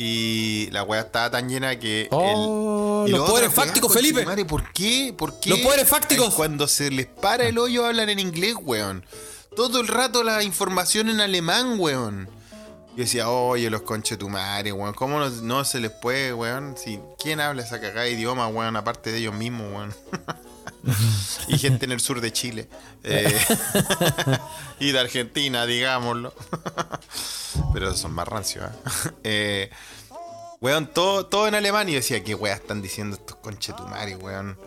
[0.00, 2.06] y la weá estaba tan llena que.
[2.12, 4.24] Oh, y los lo poderes fácticos, Felipe.
[4.24, 5.12] madre, ¿Por qué?
[5.18, 5.50] ¿Por qué?
[5.50, 6.34] Los poderes fácticos.
[6.34, 9.04] Cuando se les para el hoyo hablan en inglés, weón.
[9.56, 12.28] Todo el rato la información en alemán, weón.
[12.90, 14.94] Yo decía, oye, los conchetumares, weón.
[14.94, 16.76] ¿Cómo no, no se les puede, weón?
[16.78, 18.76] Si, ¿Quién habla esa cagada de idioma, weón?
[18.76, 19.94] Aparte de ellos mismos, weón.
[21.48, 22.68] y gente en el sur de Chile.
[23.04, 23.38] Eh,
[24.80, 26.32] y de Argentina, digámoslo.
[27.72, 29.10] Pero son más rancios, ¿eh?
[29.24, 29.70] Eh,
[30.60, 34.58] Weón, todo, todo en alemán y yo decía, ¿qué weá están diciendo estos conchetumares, weón?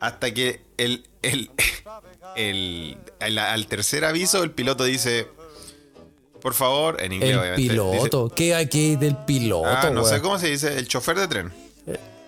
[0.00, 1.48] Hasta que el, el,
[2.34, 5.28] el, el- al tercer aviso el piloto dice,
[6.40, 8.32] por favor, en inglés El obviamente, dice- piloto.
[8.34, 11.52] ¿Qué hay aquí del piloto, ah, no sé cómo se dice, el chofer de tren.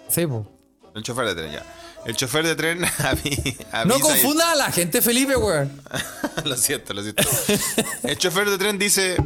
[0.09, 0.47] Sí, po.
[0.95, 1.67] El chofer de tren, ya.
[2.07, 5.81] El chofer de tren avi- No avisa y- confunda a la gente, Felipe, weón.
[6.45, 7.23] lo siento, lo siento.
[8.03, 9.17] El chofer de tren dice: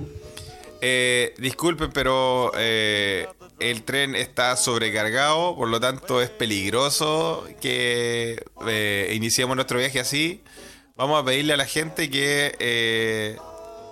[0.81, 3.27] eh, Disculpen, pero eh,
[3.59, 10.43] el tren está sobrecargado, por lo tanto es peligroso que eh, iniciemos nuestro viaje así.
[10.97, 13.37] Vamos a pedirle a la gente que eh,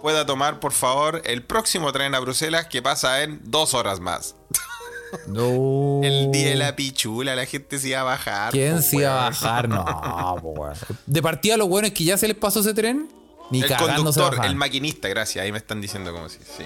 [0.02, 4.34] pueda tomar, por favor, el próximo tren a Bruselas que pasa en dos horas más.
[5.28, 6.00] No.
[6.02, 8.52] El día de la pichula, la gente se iba a bajar.
[8.52, 9.68] ¿Quién po, se iba a bajar?
[9.68, 9.84] No,
[10.42, 10.74] po, weón.
[11.06, 13.08] De partida, lo bueno es que ya se les pasó ese tren.
[13.50, 15.44] Ni El conductor, el maquinista, gracias.
[15.44, 16.38] Ahí me están diciendo cómo sí.
[16.56, 16.64] sí.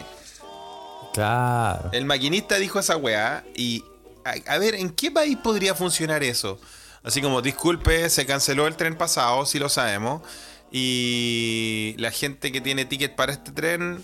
[1.12, 1.90] Claro.
[1.92, 3.84] El maquinista dijo esa weá y
[4.24, 6.58] a, a ver, ¿en qué país podría funcionar eso?
[7.02, 10.22] Así como, disculpe, se canceló el tren pasado, sí lo sabemos.
[10.70, 14.02] Y la gente que tiene ticket para este tren,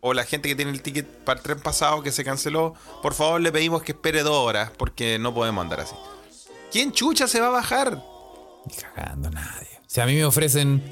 [0.00, 3.14] o la gente que tiene el ticket para el tren pasado que se canceló, por
[3.14, 5.94] favor le pedimos que espere dos horas, porque no podemos andar así.
[6.72, 8.02] ¿Quién chucha se va a bajar?
[8.66, 9.68] Ni cagando nadie.
[9.86, 10.82] Si a mí me ofrecen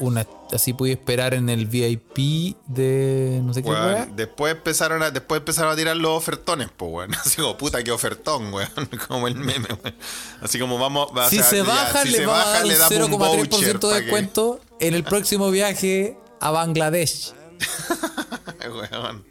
[0.00, 0.26] una.
[0.52, 3.40] Así pude esperar en el VIP de.
[3.44, 7.14] No sé qué Weón, después empezaron a, después empezaron a tirar los ofertones, pues weón.
[7.24, 8.68] Así como puta que ofertón, weón.
[9.08, 9.94] Como el meme, weón.
[10.42, 11.08] Así como vamos.
[11.14, 13.48] o Si sea, se bajan, si le va a dar le un damos un 0,3%
[13.50, 17.32] voucher de que- descuento en el próximo viaje a Bangladesh.
[18.64, 19.24] Weón.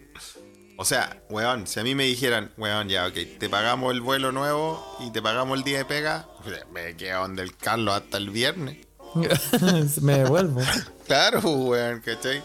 [0.78, 4.32] O sea, weón, si a mí me dijeran, weón, ya, ok, te pagamos el vuelo
[4.32, 6.28] nuevo y te pagamos el día de pega,
[6.74, 8.78] me quedo donde el Carlos hasta el viernes.
[10.02, 10.62] me devuelvo.
[11.08, 12.42] Claro, weón, ¿cachai?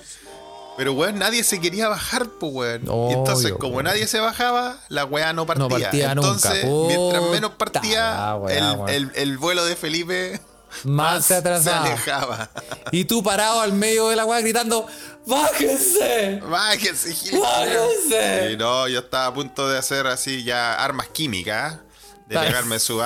[0.77, 2.83] Pero, weón, nadie se quería bajar, pues, weón.
[3.11, 3.85] y entonces, como weón.
[3.85, 5.69] nadie se bajaba, la weá no partía.
[5.69, 6.29] No partía nunca.
[6.31, 8.88] entonces, mientras menos partía, la weá, el, weón.
[8.91, 10.41] el- el vuelo de Felipe
[10.85, 11.87] Más se se atrasaba.
[11.87, 12.51] alejaba.
[12.93, 14.87] Y tú parado al medio de la weá gritando:
[15.27, 16.41] ¡Bájense!
[16.49, 17.39] Bájense, Gil.
[17.41, 18.53] ¡Bájense!
[18.53, 21.79] Y no, yo estaba a punto de hacer así ya armas químicas.
[22.27, 23.01] De pegarme su,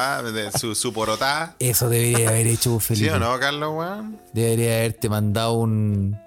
[0.59, 1.55] su, su porotá.
[1.61, 3.12] Eso debería haber hecho ¿Sí Felipe.
[3.12, 4.20] o no, Carlos, weón?
[4.33, 6.18] Debería haberte mandado un.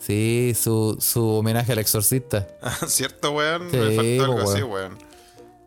[0.00, 2.46] Sí, su, su homenaje al exorcista.
[2.86, 3.68] ¿Cierto, weón?
[3.72, 4.98] Sí, Me faltó algo así, weón.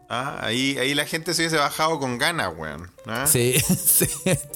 [0.09, 2.89] Ah, ahí, ahí la gente se hubiese bajado con ganas, weón.
[3.05, 3.27] ¿ah?
[3.27, 4.07] Sí, sí.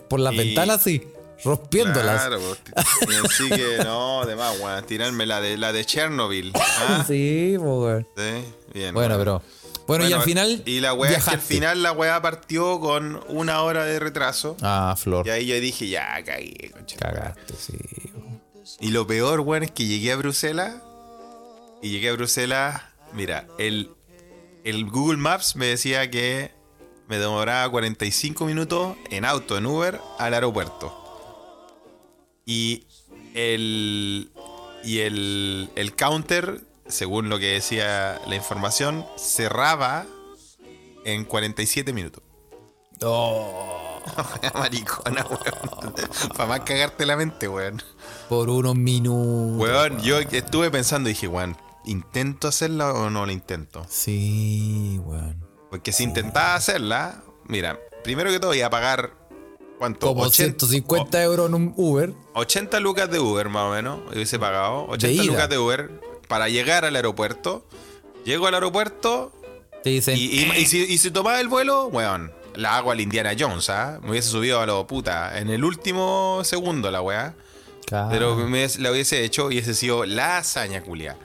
[0.10, 1.08] Por las Y- ventanas, sí.
[1.44, 2.22] Rompiéndolas.
[2.26, 6.54] Claro, pues, así que no, además, weón, tirarme la de, la de Chernobyl.
[6.56, 7.04] ¿ah?
[7.08, 8.08] Sí, po, weón.
[8.16, 8.94] Sí, bien.
[8.94, 9.20] Bueno, weón.
[9.20, 9.42] pero.
[9.86, 10.64] Bueno, y al final.
[10.66, 14.56] Y la weá es que al final la weá partió con una hora de retraso.
[14.62, 15.28] Ah, Flor.
[15.28, 16.96] Y ahí yo dije, ya, cagué, concha.
[16.98, 17.78] Cagaste, sí.
[18.80, 20.76] Y lo peor, weón, es que llegué a Bruselas.
[21.82, 22.82] Y llegué a Bruselas.
[23.12, 23.92] Mira, el,
[24.64, 26.52] el Google Maps me decía que
[27.08, 31.00] me demoraba 45 minutos en auto, en Uber, al aeropuerto.
[32.46, 32.86] Y
[33.34, 34.32] el.
[34.84, 40.06] Y el, el counter, según lo que decía la información, cerraba
[41.06, 42.22] en 47 minutos.
[43.02, 44.02] Oh,
[44.54, 45.94] Maricona, weón.
[46.36, 47.82] Para más cagarte la mente, weón.
[48.28, 49.58] por unos minutos.
[49.58, 53.86] Weón, yo estuve pensando y dije, weón, ¿intento hacerla o no la intento?
[53.90, 55.44] Sí, weón.
[55.70, 59.14] Porque si intentaba hacerla, mira, primero que todo iba a pagar,
[59.80, 60.08] ¿cuánto?
[60.08, 62.12] Como 150 euros en un Uber.
[62.34, 64.86] o- 80 lucas de Uber más o menos, hubiese pagado.
[64.88, 65.24] 80 ida.
[65.24, 65.90] lucas de Uber
[66.28, 67.66] para llegar al aeropuerto.
[68.24, 69.34] Llego al aeropuerto
[69.84, 70.16] Te dicen.
[70.18, 73.70] y, y- y si, y si tomaba el vuelo, weón, la hago al Indiana Jones,
[73.72, 74.00] ¿ah?
[74.04, 75.40] Me hubiese subido a lo puta.
[75.40, 77.34] En el último segundo la weá.
[77.88, 78.10] Claro.
[78.12, 81.18] Pero me, la hubiese hecho y hubiese sido la hazaña, culia.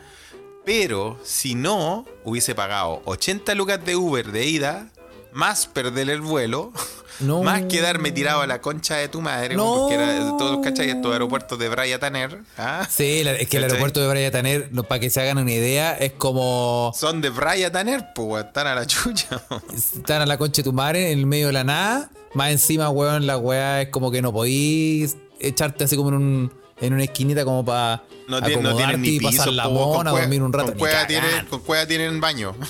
[0.68, 4.90] Pero si no, hubiese pagado 80 lucas de Uber de ida,
[5.32, 6.74] más perder el vuelo,
[7.20, 7.42] No.
[7.42, 9.64] más quedarme tirado a la concha de tu madre, No.
[9.88, 10.90] porque era todos, ¿cachai?
[10.90, 12.86] Estos aeropuertos de Braya Tanner, ¿ah?
[12.88, 15.50] Sí, la- es que el aeropuerto de Braya Taner, no, para que se hagan una
[15.52, 16.92] idea, es como.
[16.94, 19.40] Son de Braya Tanner, pues, están a la chucha.
[19.74, 22.10] Están a la concha de tu madre en el medio de la nada.
[22.34, 26.52] Más encima, weón, la weá es como que no podís echarte así como en, un,
[26.82, 30.10] en una esquinita como para No, tienen- no tienen ni y pasar piso, la mona,
[30.10, 30.68] cueva- dormir un rato.
[30.70, 32.54] Con cueva, tienen, con cueva tienen baño.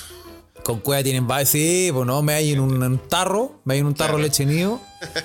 [0.64, 3.80] Con cueva tienen ba- sí, pues no, me hay en un, un tarro, me hay
[3.80, 4.22] en un tarro Claro.
[4.24, 4.80] leche nido.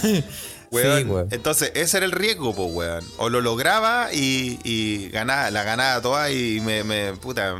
[0.70, 0.98] Weón.
[0.98, 1.28] Sí, weón.
[1.30, 3.04] Entonces, ese era el riesgo, pues, weón.
[3.18, 7.54] O lo lograba y, y ganaba, la ganaba toda y me, me puta,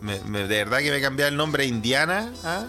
[0.00, 2.66] me- me- de verdad que me cambiaba el nombre a Indiana, ¿ah?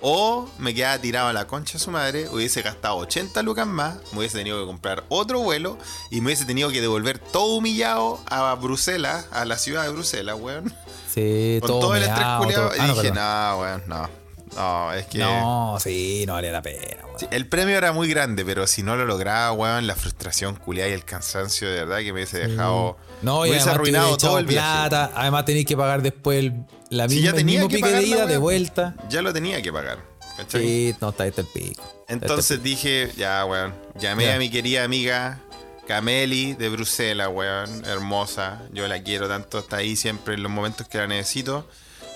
[0.00, 3.96] O me quedaba tirado a la concha de su madre, hubiese gastado 80 lucas más,
[4.12, 5.76] me hubiese tenido que comprar otro vuelo
[6.10, 10.36] y me hubiese tenido que devolver todo humillado a Bruselas, a la ciudad de Bruselas,
[10.38, 10.72] weón.
[11.12, 12.68] Sí, Con todo, el estrés culiado.
[12.68, 14.08] todo- Y Ah, no, dije, no, weón, no.
[14.56, 15.18] No, es que.
[15.18, 17.18] No, sí, no vale la pena, weón.
[17.18, 20.88] Sí, el premio era muy grande, pero si no lo lograba, weón, la frustración culiada
[20.90, 22.96] y el cansancio de verdad que me hubiese dejado.
[23.22, 24.88] No, me y hubiese arruinado todo el viaje.
[24.88, 26.54] plata, además tenéis que pagar después el,
[26.90, 28.94] la Si misma, ya el tenía mismo que pique de ida, de vuelta.
[29.08, 29.98] Ya lo tenía que pagar.
[30.36, 30.62] ¿cachai?
[30.62, 32.04] Sí, no, está ahí está el pico.
[32.08, 33.74] Entonces dije, ya, weón.
[33.98, 34.34] Llamé Ya.
[34.36, 35.40] a mi querida amiga
[35.86, 37.84] Cameli de Bruselas, weón.
[37.84, 38.62] Hermosa.
[38.72, 39.58] Yo la quiero tanto.
[39.58, 41.68] Está ahí siempre en los momentos que la necesito.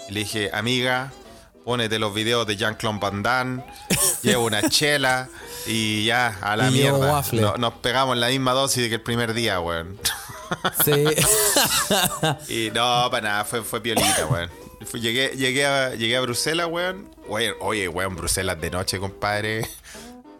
[0.09, 1.13] Y le dije, amiga,
[1.65, 3.65] pónete los videos de Jean-Claude Van Damme.
[4.23, 5.29] Llevo una chela.
[5.67, 7.23] Y ya, a la Y mierda.
[7.33, 9.99] No- nos pegamos la misma dosis que el primer día, weón.
[10.85, 10.93] Sí.
[12.49, 14.51] Y no, para nada, fue, fue piolita, weón.
[14.95, 17.09] Llegué, llegué, a, llegué a Bruselas, weón.
[17.29, 19.67] Oye, oye, weón, Bruselas de noche, compadre.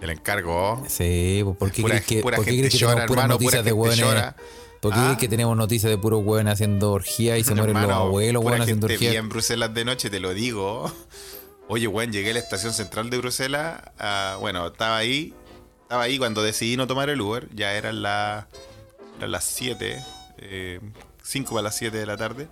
[0.01, 0.85] Te lo encargo.
[0.89, 3.25] Sí, pues, ¿por qué crees que, pura ¿por qué gente crees que llora, tenemos puras
[3.25, 3.99] hermano, pura noticias de hueones?
[3.99, 4.37] llora.
[4.81, 5.03] ¿Por qué Ah.
[5.05, 8.63] crees que tenemos noticias de puros hueones haciendo orgía y se mueren los abuelos, hueones
[8.63, 9.13] haciendo orgía?
[9.13, 10.93] en Bruselas de noche, te lo digo.
[11.69, 13.81] Oye, weón, llegué a la estación central de Bruselas.
[14.41, 15.33] bueno, estaba ahí.
[15.83, 17.49] Estaba ahí cuando decidí no tomar el Uber.
[17.55, 18.49] Ya eran, la-
[19.19, 20.03] eran las 7.
[21.23, 22.49] 5 para las 7 de la tarde.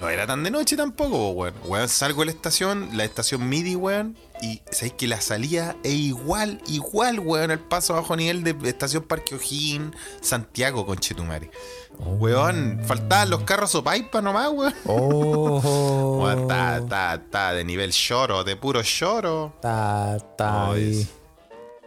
[0.00, 1.54] No era tan de noche tampoco, weón.
[1.64, 4.16] Weón, salgo de la estación, la estación MIDI, weón.
[4.42, 9.04] Y sabéis que la salida es igual, igual, weón, al paso bajo nivel de estación
[9.04, 11.50] Parque O'Higgins, Santiago, conchetumare.
[11.98, 14.74] Weón, faltaban los carros o paipa nomás, weón.
[14.86, 19.52] Oh, Weón, está, está, está de nivel lloro, de puro lloro.
[19.56, 21.08] está, está es-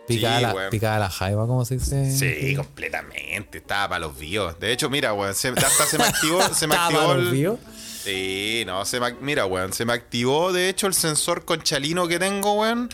[0.08, 0.70] Picada, Sí, la, weón.
[0.72, 2.12] picada la jaiba, ¿cómo se dice?
[2.12, 3.60] Sí, completamente.
[3.60, 4.60] Estaba para los bios.
[4.60, 7.60] De hecho, mira, weón, se, hasta se me activó, se me activó el.
[8.04, 12.20] Sí, no, se me, mira, weón, se me activó de hecho el sensor conchalino que
[12.20, 12.90] tengo, weón.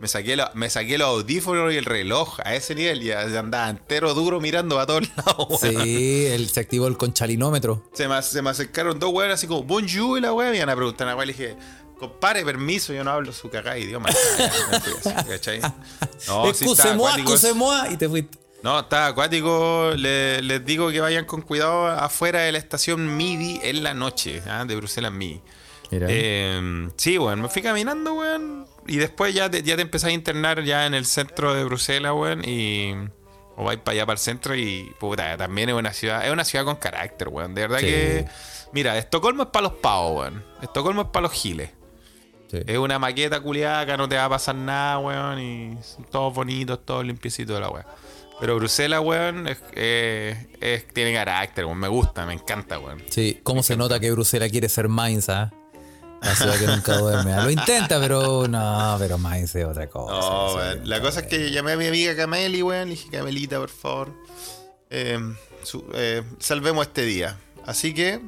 [0.00, 3.00] Me saqué, la- me saqué los audífonos y el reloj a ese nivel.
[3.02, 5.82] Ya andaba entero duro mirando a todos lados, weón.
[5.84, 7.84] Sí, el, se activó el conchalinómetro.
[7.94, 10.54] Se, me, se me acercaron dos weón así como bonjour y la weón.
[10.54, 11.26] Y iban a preguntar a weón.
[11.26, 11.56] Le dije,
[11.98, 14.08] compadre, permiso, yo no hablo su cagada idioma.
[15.04, 15.60] Me ¿cachai?
[16.28, 17.54] No, eso.
[17.56, 18.38] moi, y te fuiste.
[18.62, 19.92] No, está acuático.
[19.96, 24.42] Le- les digo que vayan con cuidado afuera de la estación MIDI en la noche,
[24.48, 24.64] ¿ah?
[24.66, 25.40] de Bruselas MIDI.
[25.90, 28.66] Eh, sí, weón, me fui caminando, weón.
[28.86, 32.12] Y después ya te, ya te empezás a internar ya en el centro de Bruselas,
[32.14, 32.42] weón.
[32.44, 32.94] Y.
[33.56, 34.92] O vais para allá para el centro y.
[34.98, 36.24] Puta, también es una ciudad.
[36.26, 37.54] Es una ciudad con carácter, weón.
[37.54, 37.86] De verdad Sí.
[37.86, 38.26] que.
[38.72, 40.44] Mira, Estocolmo es para los pavos, weón.
[40.62, 41.70] Estocolmo es para los giles.
[42.50, 42.58] Sí.
[42.66, 45.38] Es una maqueta culiada, no te va a pasar nada, weón.
[45.40, 47.86] Y son todos bonitos, todos limpiecitos de la weón.
[48.40, 51.78] Pero Bruselas, weón, es, es- es- tiene carácter, weón.
[51.78, 53.02] Me gusta, me encanta, weón.
[53.08, 55.52] Sí, ¿cómo se nota que Bruselas quiere ser Mainz, ah?
[56.22, 57.32] La ciudad que nunca duerme.
[57.34, 57.44] ah?
[57.44, 60.12] Lo intenta, pero no, pero Mainz es otra cosa.
[60.12, 60.88] No, weón.
[60.88, 62.88] La cosa es que llamé a mi amiga Cameli, weón.
[62.88, 64.12] Le dije, Camelita, por favor.
[64.90, 65.18] eh,
[65.64, 67.36] su- eh, salvemos este día.
[67.66, 68.20] Así que,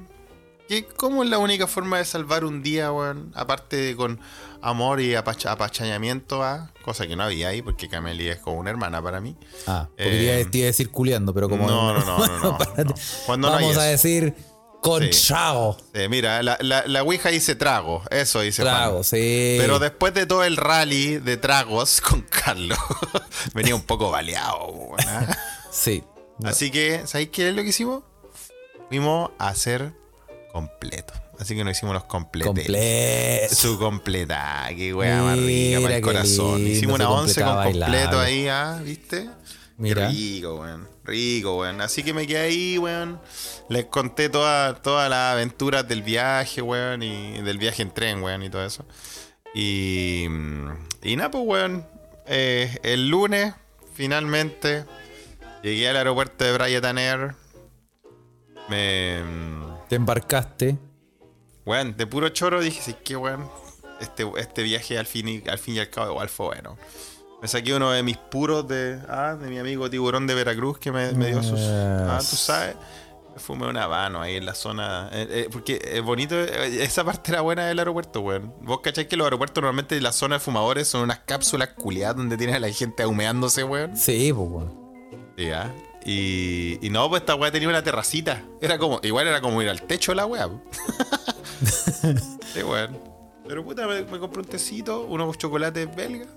[0.68, 3.33] ¿qué, ¿cómo es la única forma de salvar un día, weón?
[3.35, 4.20] Aparte de con
[4.62, 8.70] amor y apacha- apachañamiento, ah, cosa que no había ahí, porque Cameli es como una
[8.70, 9.37] hermana para mí.
[9.66, 11.66] Ah, porque Eh, te iba a decir culeando, pero como.
[11.66, 12.94] no, no, no, no, no, no.
[13.27, 14.35] Cuando no hay Vamos a decir
[14.83, 15.77] conchao.
[15.92, 18.75] Eh, mira, la, la, la Ouija dice trago, eso dice Juan.
[18.75, 19.57] Trago, sí.
[19.61, 22.79] Pero después de todo el rally de tragos con Carlos,
[23.55, 24.73] venía un poco baleado,
[25.07, 25.37] ah.
[25.70, 26.03] Sí.
[26.44, 28.03] Así que, ¿sabéis qué es lo que hicimos?
[28.88, 29.92] Fuimos a hacer
[30.53, 31.12] completo.
[31.40, 32.55] Así que nos hicimos los completos.
[32.55, 33.55] Completo.
[33.55, 36.57] Su completa, qué wea más rica para el corazón.
[36.57, 38.18] lindo, Hicimos una once con completo bailable.
[38.20, 38.81] ahí, ¿ah?
[38.85, 39.31] ¿viste?
[39.79, 40.09] Mira.
[40.09, 40.88] Qué rico, weón.
[41.03, 41.81] Rico, weón.
[41.81, 43.18] Así que me quedé ahí, weón.
[43.70, 47.03] Les conté toda- todas las aventuras del viaje, weón.
[47.03, 48.85] Y del viaje en tren, weón, y todo eso.
[49.55, 50.24] Y.
[51.03, 51.87] Y nada, pues, weón.
[52.26, 53.55] eh, el lunes,
[53.94, 54.85] finalmente,
[55.62, 57.35] llegué al aeropuerto de Brighton Air.
[58.68, 59.20] Me.
[59.88, 60.76] Te embarcaste.
[61.66, 63.49] Weón, de puro choro dije, sí, que weón,
[64.01, 66.77] este, este viaje al fin, y, al fin y al cabo igual fue bueno.
[67.42, 70.93] Me saqué uno de mis puros de, ah, de mi amigo tiburón de Veracruz que
[70.93, 71.59] me, me dio sus...
[71.61, 72.76] Ah, tú sabes.
[73.32, 75.09] Me fumé un habano ahí en la zona.
[75.12, 78.53] eh, eh, porque es bonito, eh, esa parte era buena del aeropuerto, weón.
[78.61, 82.37] Vos cacháis que los aeropuertos normalmente la zona de fumadores son unas cápsulas culiadas donde
[82.37, 83.97] tienes a la gente humeándose, weón.
[83.97, 84.78] Sí, pues, weón.
[85.39, 85.72] Sí, ah.
[86.05, 88.43] Y, y no, pues esta weá tenía una terracita.
[88.61, 90.49] Era como, igual era como ir al techo la weá.
[92.55, 92.99] sí, weón.
[93.47, 96.29] Pero puta, me, me compré un tecito, unos chocolates belgas.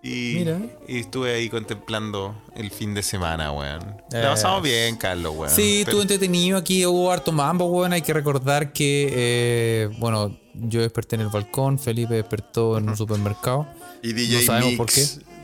[0.00, 0.60] Y, Mira.
[0.86, 3.82] y estuve ahí contemplando el fin de semana, weón.
[4.12, 5.52] Eh, La pasamos bien, Carlos, weón.
[5.52, 6.56] Sí, estuvo entretenido.
[6.56, 7.92] Aquí hubo harto mambo, weón.
[7.92, 12.96] Hay que recordar que, eh, bueno, yo desperté en el balcón, Felipe despertó en un
[12.96, 13.66] supermercado.
[14.02, 15.00] Y DJ no sabemos Mix por qué.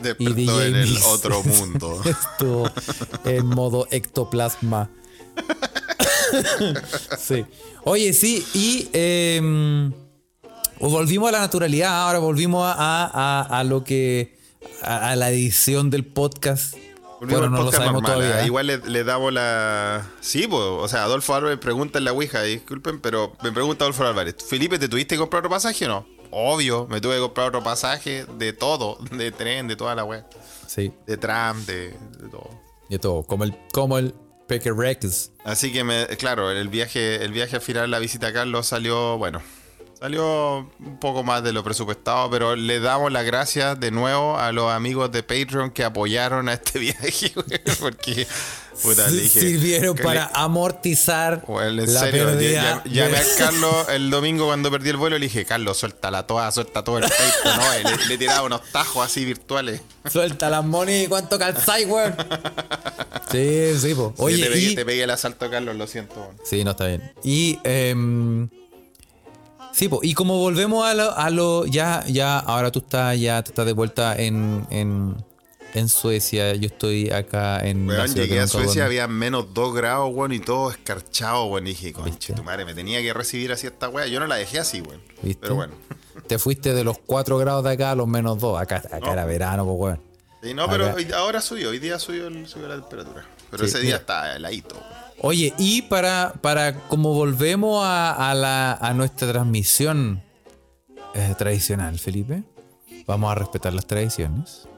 [0.08, 2.00] despertó Y DJ en el otro mundo.
[2.04, 2.70] Estuvo
[3.24, 4.88] en modo ectoplasma.
[7.18, 7.44] sí.
[7.84, 9.92] Oye, sí, y em,
[10.80, 14.38] volvimos a la naturalidad, ahora volvimos a, a- lo que.
[14.82, 16.74] A, a la edición del podcast.
[17.20, 18.40] Volvimos bueno, lo podcast sabemos normal, todavía.
[18.40, 18.42] ¿eh?
[18.44, 18.46] ¿eh?
[18.46, 20.06] Igual le, le damos la.
[20.20, 24.36] Sí, o sea, Adolfo Álvarez pregunta en la Ouija, disculpen, pero me pregunta Adolfo Álvarez,
[24.48, 26.06] Felipe, ¿te tuviste que comprar otro pasaje o no?
[26.30, 30.24] Obvio, me tuve que comprar otro pasaje de todo, de tren, de toda la web,
[30.66, 32.50] Sí, de tram, de, de todo.
[32.88, 33.22] de todo.
[33.22, 34.14] Como el, como el
[34.46, 35.32] Pecker Rex.
[35.44, 39.18] Así que, me, claro, el viaje, el viaje al final, la visita a Carlos salió,
[39.18, 39.42] bueno,
[40.04, 44.52] salió un poco más de lo presupuestado, pero le damos las gracias de nuevo a
[44.52, 48.26] los amigos de Patreon que apoyaron a este viaje, güey, porque,
[48.82, 49.40] puta, le dije...
[49.40, 52.82] Sirvieron para le- amortizar en la serio, pérdida.
[52.84, 55.78] llam- llamé de- a Carlos el domingo cuando perdí el vuelo y le dije, Carlos,
[55.78, 57.78] suéltala toda, suelta todo el Patreon, ¿no?
[57.90, 59.80] Y le, le tiraba unos tajos así virtuales.
[60.12, 62.14] Suelta las money, ¿cuánto calzáis, weón?
[63.32, 64.12] Sí, sí, po.
[64.18, 64.74] Oye, Oye, te, pegué, y...
[64.74, 66.14] te pegué el asalto, Carlos, lo siento.
[66.20, 66.36] weón.
[66.44, 67.10] Sí, no está bien.
[67.24, 68.50] Y em,
[69.74, 73.42] sí, po, y como volvemos a lo, a lo- ya, ya, ahora tú estás, ya
[73.42, 75.16] tú estás de vuelta en, en,
[75.74, 80.10] en Suecia, yo estoy acá en Weón, ciudad llegué a Suecia, había menos 2 grados,
[80.14, 81.64] weón, y todo escarchado, weón.
[81.64, 84.06] Dije, conche, tu madre, me tenía que recibir así esta weá.
[84.06, 85.00] Yo no la dejé así, weón.
[85.40, 85.72] Pero bueno.
[86.28, 88.60] Te fuiste de los 4 grados de acá a los menos 2.
[88.60, 89.12] Acá, acá No.
[89.12, 90.00] era verano, pues, weón.
[90.42, 93.26] Sí, no, pero hoy- ahora subió, hoy día subió, el- subió la temperatura.
[93.50, 93.96] Pero Sí, ese día mira.
[93.98, 94.93] está heladito, weón.
[95.20, 100.22] Oye, y para, para como volvemos a, a la, a nuestra transmisión
[101.14, 102.42] eh, tradicional, Felipe,
[103.06, 104.68] vamos a respetar las tradiciones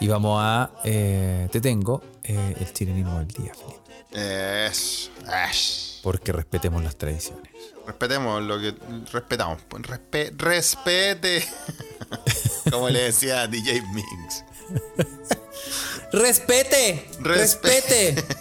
[0.00, 0.72] y vamos a...
[0.84, 5.10] eh, te tengo eh, el chilenismo del día, Felipe, Eso,
[5.50, 6.00] eso.
[6.02, 7.52] porque respetemos las tradiciones.
[7.86, 8.74] Respetemos lo que
[9.12, 9.58] respetamos.
[9.68, 11.44] pues, respe- respete.
[12.70, 14.42] Como le decía DJ Mix.
[16.12, 17.06] ¡Respete!
[17.20, 18.24] Respe- ¡Respete!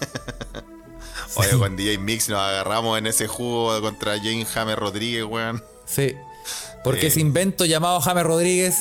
[1.36, 5.64] Oye, con DJ Mix nos agarramos en ese jugo contra Jane James Rodríguez, weón.
[5.86, 6.16] Sí,
[6.84, 7.08] porque Eh.
[7.08, 8.76] ese invento llamado James Rodríguez,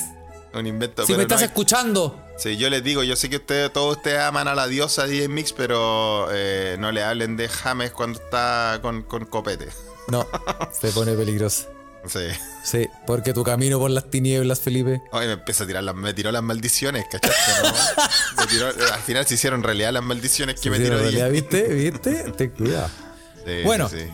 [0.53, 1.05] Un invento.
[1.05, 3.97] si me no estás hay- escuchando, Sí, yo les digo, yo sé que ustedes, todos
[3.97, 8.19] ustedes aman a la diosa DJ Mix, pero eh, no le hablen de James cuando
[8.19, 9.67] está con, con copete.
[10.07, 10.25] no,
[10.79, 11.67] se pone peligroso.
[12.07, 12.19] Sí.
[12.63, 16.13] Sí, porque tu camino por las tinieblas, Felipe, Oye, me empieza a tirar las, me
[16.13, 17.51] tiró las maldiciones, ¿cachaste?
[17.63, 17.73] no?
[18.41, 21.29] Me tiró- al final se hicieron realidad las maldiciones que me tiró realidad.
[21.31, 21.63] ¿Viste?
[21.69, 22.51] ¿Viste?
[22.51, 22.89] Cuidado.
[23.45, 23.87] Sí, Bueno.
[23.89, 24.07] sí, sí.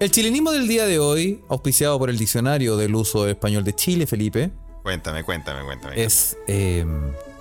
[0.00, 4.06] El chilenismo del día de hoy, auspiciado por el Diccionario del Uso Español de Chile,
[4.06, 4.50] Felipe,
[4.84, 6.02] Cuéntame, cuéntame, cuéntame.
[6.02, 6.86] es eh,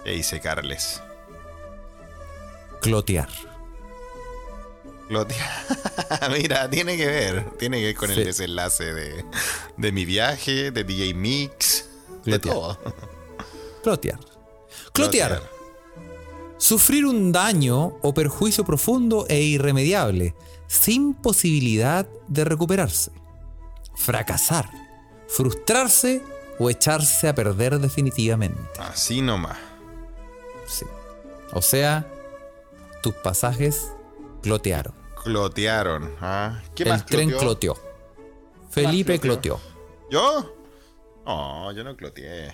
[0.04, 1.02] ¿Qué dice Carles?
[2.82, 3.30] clotear.
[6.32, 7.52] Mira, tiene que ver.
[7.58, 8.20] Tiene que ver con Sí.
[8.20, 9.26] el desenlace de,
[9.78, 11.86] de mi viaje, de DJ Mix,
[12.26, 12.56] de Glotear.
[12.56, 12.80] todo.
[13.84, 14.20] Clotear.
[14.94, 15.44] Clotear.
[16.58, 20.36] Sufrir un daño o perjuicio profundo e irremediable,
[20.68, 23.12] sin posibilidad de recuperarse.
[23.96, 24.70] Fracasar.
[25.28, 26.22] Frustrarse
[26.60, 28.60] o echarse a perder definitivamente.
[28.80, 29.58] Así nomás.
[30.68, 30.86] Sí.
[31.54, 32.08] O sea,
[33.04, 33.92] tus pasajes
[34.42, 34.96] clotearon.
[35.28, 36.16] Clotearon.
[36.22, 36.62] ¿ah?
[36.76, 37.78] ¿Qué el más tren cloteó?
[38.70, 39.60] Felipe cloteó?
[40.10, 40.56] ¿Yo?
[41.26, 42.54] No, yo no cloteé.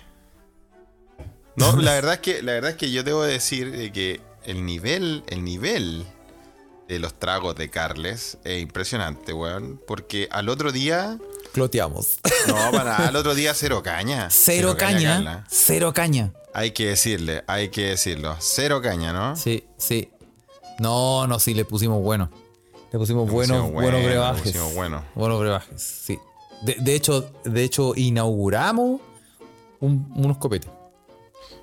[1.56, 5.22] No, la verdad es que, la verdad es que yo debo decir que el nivel,
[5.28, 6.04] el nivel
[6.88, 9.80] de los tragos de Carles es impresionante, weón.
[9.86, 11.18] Porque al otro día.
[11.52, 12.18] Cloteamos.
[12.46, 14.28] No, para nada, al otro día cero caña.
[14.30, 15.46] Cero caña.
[15.48, 16.34] Cero caña.
[16.52, 18.36] Hay que decirle, hay que decirlo.
[18.38, 19.34] Cero caña, ¿no?
[19.34, 20.10] Sí, sí.
[20.78, 22.30] No, no, sí, le pusimos bueno.
[22.94, 24.42] Le pusimos Le buenos, buenos bueno, le brebajes.
[24.42, 25.02] pusimos bueno.
[25.16, 26.16] Buenos brebajes, sí.
[26.62, 29.00] De, de hecho, de hecho, inauguramos
[29.80, 30.70] un- unos copetes.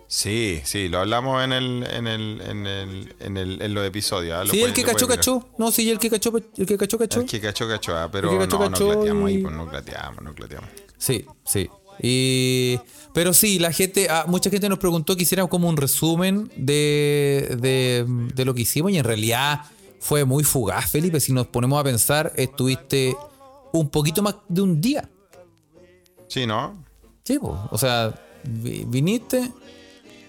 [0.07, 4.35] Sí, sí, lo hablamos en el, en el, en el, en el, en los episodios.
[4.37, 4.43] ¿ah?
[4.43, 5.47] Lo Sí, el que cachó, cachó.
[5.57, 7.21] No, sí, el que cachó, el que cachó, cachó.
[7.21, 9.69] El que cachó, cachó, ah, pero cachó, no, cachó no clateamos ahí, y- pues no
[9.69, 10.69] clateamos, no clateamos.
[10.97, 11.69] Sí, sí.
[12.01, 12.77] Y,
[13.13, 17.55] pero sí, la gente, ah, mucha gente nos preguntó que hiciéramos como un resumen de,
[17.61, 18.03] de,
[18.35, 19.61] de lo que hicimos y en realidad
[20.01, 21.19] fue muy fugaz, Felipe.
[21.21, 23.15] Si nos ponemos a pensar, estuviste
[23.71, 25.09] un poquito más de un día.
[26.27, 26.83] Sí, ¿no?
[27.23, 29.49] Sí, o sea, vi- viniste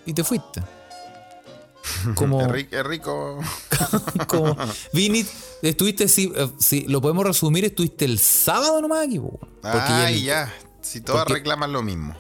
[0.06, 0.62] y te fuiste.
[2.14, 3.40] Como, Es, ri- es rico.
[4.28, 4.56] como
[4.92, 9.40] viniste, estuviste, si, eh, si lo podemos resumir, estuviste el sábado nomás aquí, po.
[9.64, 10.54] Ay, el- ya.
[10.80, 12.14] Si todas porque- reclaman lo mismo.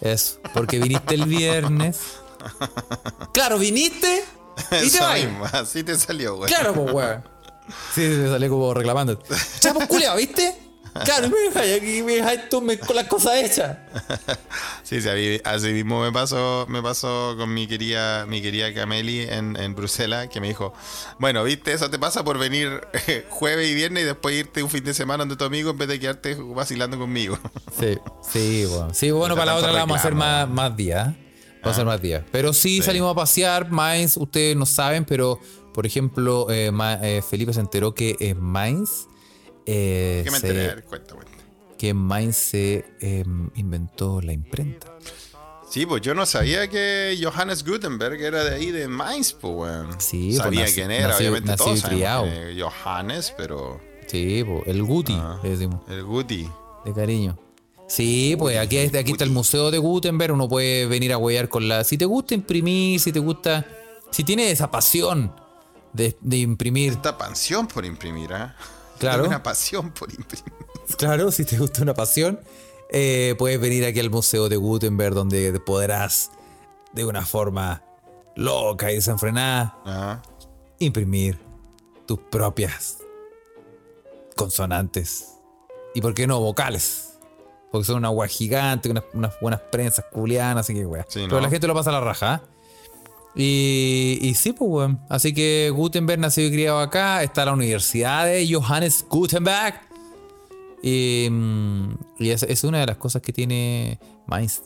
[0.00, 1.98] Eso, porque viniste el viernes.
[3.32, 4.24] Claro, viniste
[4.56, 5.18] y te Eso vas.
[5.20, 6.48] mismo, así te salió, güey.
[6.52, 7.24] Claro, pues, weón.
[7.94, 9.18] Sí, se salió como reclamando.
[9.60, 10.58] Chapo culiao, ¿viste?
[11.04, 13.78] Claro, me dejáis aquí, me dejáis tú me- con las cosas hechas.
[14.82, 18.74] Sí, sí, a mí- así mismo me pasó, me pasó con mi querida, mi querida
[18.74, 20.74] Cameli en, en Bruselas, que me dijo,
[21.18, 24.68] bueno, viste, eso te pasa por venir eh, jueves y viernes y después irte un
[24.68, 27.38] fin de semana donde tu amigo en vez de quedarte vacilando conmigo.
[27.80, 27.96] Sí,
[28.30, 28.92] sí, bueno.
[28.92, 31.08] Sí, bueno, No para la otra la vamos a hacer más, más días.
[31.62, 31.64] ¿Eh?
[31.64, 32.22] Vamos a hacer más días.
[32.32, 32.82] Pero sí, Sí.
[32.82, 33.70] salimos a pasear.
[33.70, 35.38] Mainz, ustedes no saben, pero
[35.72, 39.06] por ejemplo, eh, Ma- eh, Felipe se enteró que en Mainz.
[39.64, 40.82] eh, ¿Qué me se- enteré?
[40.82, 41.32] Cuenta, cuenta.
[41.78, 43.24] que en Mainz se eh,
[43.56, 44.86] inventó la imprenta.
[45.68, 50.00] Sí, pues yo no sabía que Johannes Gutenberg era de ahí, de Mainz, pues, weón.
[50.00, 52.26] Sí, pues, Sabía naci- quién era, nacido- obviamente nacido todos criado.
[52.58, 55.40] Johannes, pero Sí, po, el Guti, Ah.
[55.42, 56.48] le decimos, el Guti.
[56.84, 57.38] de cariño.
[57.92, 61.68] Sí, pues aquí, aquí está el Museo de Gutenberg, uno puede venir a huear con
[61.68, 61.84] la...
[61.84, 63.66] Si te gusta imprimir, si te gusta...
[64.10, 65.30] Si tienes esa pasión
[65.92, 68.56] de, de imprimir, Esta pasión por imprimir, ¿ah?
[68.98, 69.26] Claro.
[69.26, 70.54] Una pasión por imprimir.
[70.96, 72.40] claro, si te gusta una pasión,
[72.88, 76.30] eh, puedes venir aquí al Museo de Gutenberg donde podrás,
[76.94, 77.84] de una forma
[78.36, 80.22] loca y desenfrenada, Ajá.
[80.78, 81.38] imprimir
[82.06, 83.00] tus propias
[84.34, 85.34] consonantes.
[85.94, 87.11] Y por qué no, vocales.
[87.72, 91.04] Porque son una agua gigante, unas, unas buenas prensas culianas, así que weá.
[91.08, 91.40] Sí, Pero ¿no?
[91.40, 92.42] la gente lo pasa a la raja.
[93.34, 95.00] Y, y sí, pues weón.
[95.08, 97.22] Así que Gutenberg nacido y criado acá.
[97.22, 99.80] Está la Universidad de Johannes Gutenberg.
[100.82, 104.62] Y, mm, y es una de las cosas que tiene Mainz.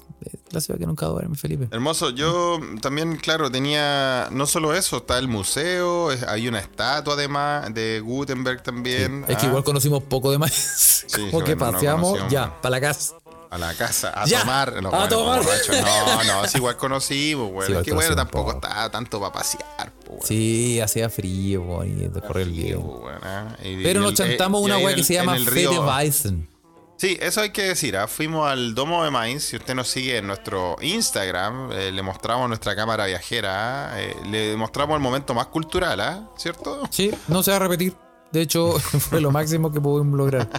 [0.50, 1.68] La ciudad que nunca duerme, Felipe.
[1.70, 7.72] Hermoso, yo también, claro, tenía no solo eso, está el museo, hay una estatua además
[7.74, 9.24] de Gutenberg también.
[9.28, 11.06] Es que ah, igual conocimos poco de Mainz.
[11.14, 13.14] Como bueno, que paseamos ya, para la casa.
[13.48, 14.74] A la casa, a Ya, tomar.
[14.92, 15.42] A tomar.
[15.44, 17.68] No, no, es igual conocimos, güey.
[17.68, 18.66] Sí, es que, bueno, tampoco poco.
[18.66, 20.20] está tanto para pasear, güey.
[20.24, 22.80] Sí, hacía frío, weón, y de correr el Sí, video.
[22.80, 23.14] güey,
[23.62, 26.48] y- Pero nos chantamos eh, una en que se llama Fede Weizen.
[26.96, 27.96] Sí, eso hay que decir.
[27.96, 28.08] ¿ah?
[28.08, 29.44] Fuimos al Domo de Mainz.
[29.44, 33.92] Si usted nos sigue en nuestro Instagram, eh, le mostramos nuestra cámara viajera.
[33.92, 34.00] ¿ah?
[34.00, 36.30] Eh, le mostramos el momento más cultural, ¿ah?
[36.36, 36.88] ¿cierto?
[36.90, 37.94] Sí, no se va a repetir.
[38.32, 40.48] De hecho, fue lo máximo que pudimos lograr.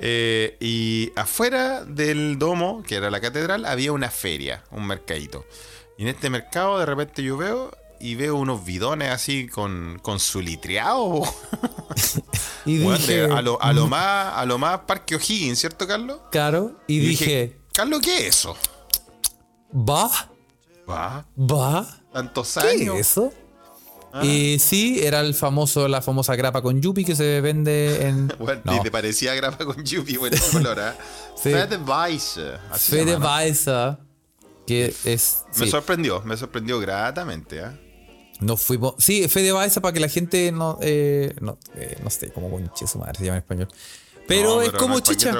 [0.00, 5.44] Eh, y afuera del domo, que era la catedral, había una feria, un mercadito.
[5.96, 10.20] Y en este mercado de repente yo veo y veo unos bidones así con, con
[10.20, 11.22] su litreado.
[12.64, 16.20] Y dije, a, lo, a lo más a lo más Parque O'Higgins, ¿cierto, Carlos?
[16.30, 18.56] claro, y, dije, Carlos, ¿qué es eso?
[19.72, 20.10] ¿va?
[20.88, 21.86] Va, ¿Va?
[22.12, 22.96] tantos ¿Qué años.
[22.96, 23.32] es eso?
[24.12, 24.24] Ah.
[24.24, 28.32] Y sí, era el famoso, la famosa grapa con yupi que se vende en...
[28.38, 30.94] Bueno, No, te parecía grapa con Yupi, bueno, color, ¿ah?
[31.42, 31.50] Sí.
[31.52, 32.38] Fedeweiss,
[32.70, 33.30] así se Fede llama, ¿no?
[33.32, 33.98] Weiza,
[34.66, 35.44] que es...
[35.56, 37.78] Me sorprendió, me sorprendió gratamente, ¿ah?
[38.40, 38.94] Nos fuimos.
[38.98, 40.78] Sí, Fede Baeza para que la gente no.
[40.80, 43.68] Eh, no, eh, no sé cómo conche su madre se llama en español.
[44.28, 45.32] Pero No, es no como chicha.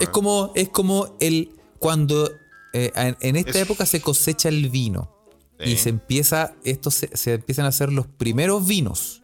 [0.00, 1.50] Es como, es como el.
[1.78, 2.30] Cuando
[2.72, 5.10] eh, en, en esta Es- época se cosecha el vino.
[5.64, 6.54] Y se empieza.
[6.64, 9.22] Estos se, se empiezan a hacer los primeros vinos.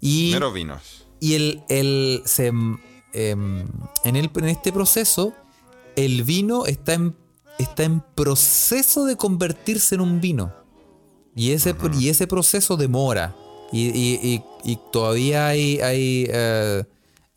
[0.00, 0.82] Y, Primeros vinos.
[1.20, 1.62] y el.
[1.68, 2.78] el se, em,
[3.12, 5.34] en, el, en este proceso,
[5.96, 7.16] el vino está en,
[7.58, 10.54] está en proceso de convertirse en un vino.
[11.36, 13.34] Y ese, y ese proceso demora.
[13.72, 15.80] Y, y- y- y todavía hay.
[15.80, 16.84] hay eh,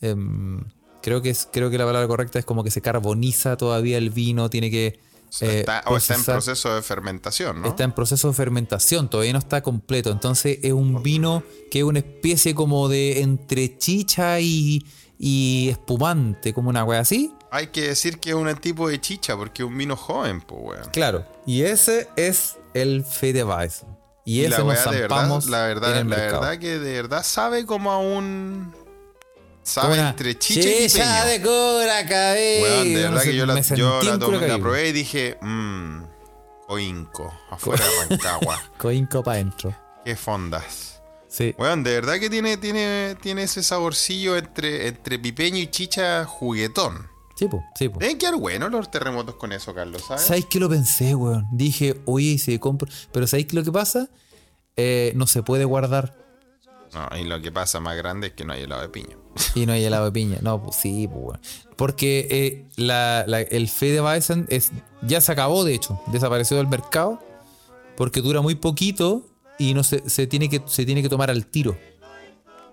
[0.02, 0.64] em,
[1.02, 4.10] creo, que es, creo que la palabra correcta es como que se carboniza todavía el
[4.10, 5.00] vino, tiene que.
[5.42, 7.68] eh, está, o está en proceso de fermentación, ¿no?
[7.68, 10.12] Está en proceso de fermentación, todavía no está completo.
[10.12, 14.84] Entonces es un vino que es una especie como de entre chicha y,
[15.20, 17.32] y espumante, como una wea así.
[17.52, 20.60] Hay que decir que es un tipo de chicha, porque es un vino joven, pues,
[20.64, 20.90] weón.
[20.92, 21.26] Claro.
[21.46, 23.90] Y ese es el Fedeweizen.
[24.26, 26.42] Y, Y ese la nos verdad, zampamos la en verdad, el la mercado.
[26.42, 28.74] verdad que de verdad sabe como a un.
[29.64, 31.26] Sabe una entre chicha y chicha pipeño.
[31.26, 32.64] de cura, cabello.
[32.66, 35.38] Weón, de No verdad sé, que yo la, yo la tomé, la probé y dije,
[35.42, 36.04] mmm,
[36.68, 38.62] coinco, afuera de Rancagua.
[38.78, 39.74] Coinco para adentro.
[40.04, 41.02] Qué fondas.
[41.30, 41.56] Sí.
[41.58, 47.10] Weón, de verdad que tiene, tiene, tiene ese saborcillo entre, entre pipeño y chicha juguetón.
[47.36, 48.00] Sí, po, sí, po.
[48.00, 50.24] Deben quedar buenos los terremotos con eso, Carlos, ¿sabes?
[50.24, 51.48] ¿Sabéis qué lo pensé, weón?
[51.52, 52.88] Dije, oye, si compro.
[53.12, 54.10] Pero ¿sabéis qué lo que pasa?
[54.76, 56.16] Eh, no se puede guardar
[56.94, 59.16] No, y lo que pasa más grande es que no hay helado de piña.
[59.56, 60.38] y no hay helado de piña.
[60.42, 61.40] No, pues sí, pues, weón.
[61.76, 64.72] Porque eh, la- la- el Fedeweizen es,
[65.02, 66.00] ya se acabó, de hecho.
[66.08, 67.20] Desapareció del mercado.
[67.98, 69.26] Porque dura muy poquito
[69.60, 71.78] y no se, se, tiene, que, se tiene que tomar al tiro.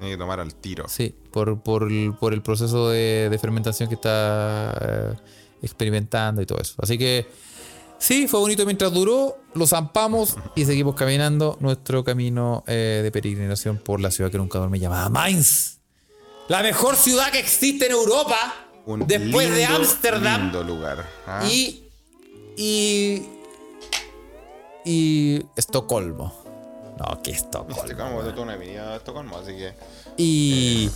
[0.01, 0.89] Tiene que tomar al tiro.
[0.89, 5.15] Sí, por, por, el, por el proceso de, de fermentación que está eh,
[5.63, 6.75] experimentando y todo eso.
[6.79, 7.29] Así que
[8.01, 13.77] Sí, fue bonito mientras duró, lo zampamos y seguimos caminando nuestro camino eh, de peregrinación
[13.77, 15.81] por la ciudad que nunca duerme llamada Mainz.
[16.49, 18.55] La mejor ciudad que existe en Europa
[18.87, 21.07] Un después de Ámsterdam Lindo lugar.
[21.27, 21.47] ¿ah?
[21.47, 21.85] y
[22.57, 23.23] y
[24.87, 26.50] y Estocolmo.
[27.01, 27.83] No, que Estocolmo.
[27.83, 28.23] Estocolmo,
[28.95, 29.75] Estocolmo, así que.
[30.17, 30.91] Y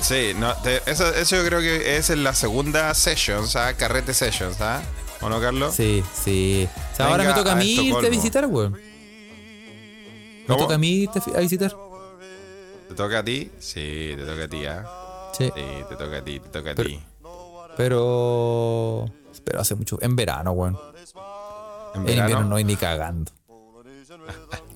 [0.00, 3.76] Sí, no, te- eso, eso yo creo que es en la segunda session, ¿sabes?
[3.76, 4.86] Carrete session, ¿sabes?
[5.20, 5.74] ¿O no, Carlos?
[5.74, 6.66] sí, sí.
[6.92, 8.72] O sea, ahora me toca a a mí irte a visitar, weón.
[10.48, 11.74] Me toca a mí irte a visitar.
[12.88, 13.50] ¿Te toca a ti?
[13.58, 14.84] Sí, te toca a ti, ¿ah?
[15.36, 15.44] Sí.
[15.54, 17.02] Sí, te toca a ti, te toca a Pero- ti.
[17.76, 19.10] Pero.
[19.44, 19.98] Pero hace mucho.
[20.00, 20.78] En verano, weón.
[21.94, 23.32] En En verano, invierno no hay ni cagando.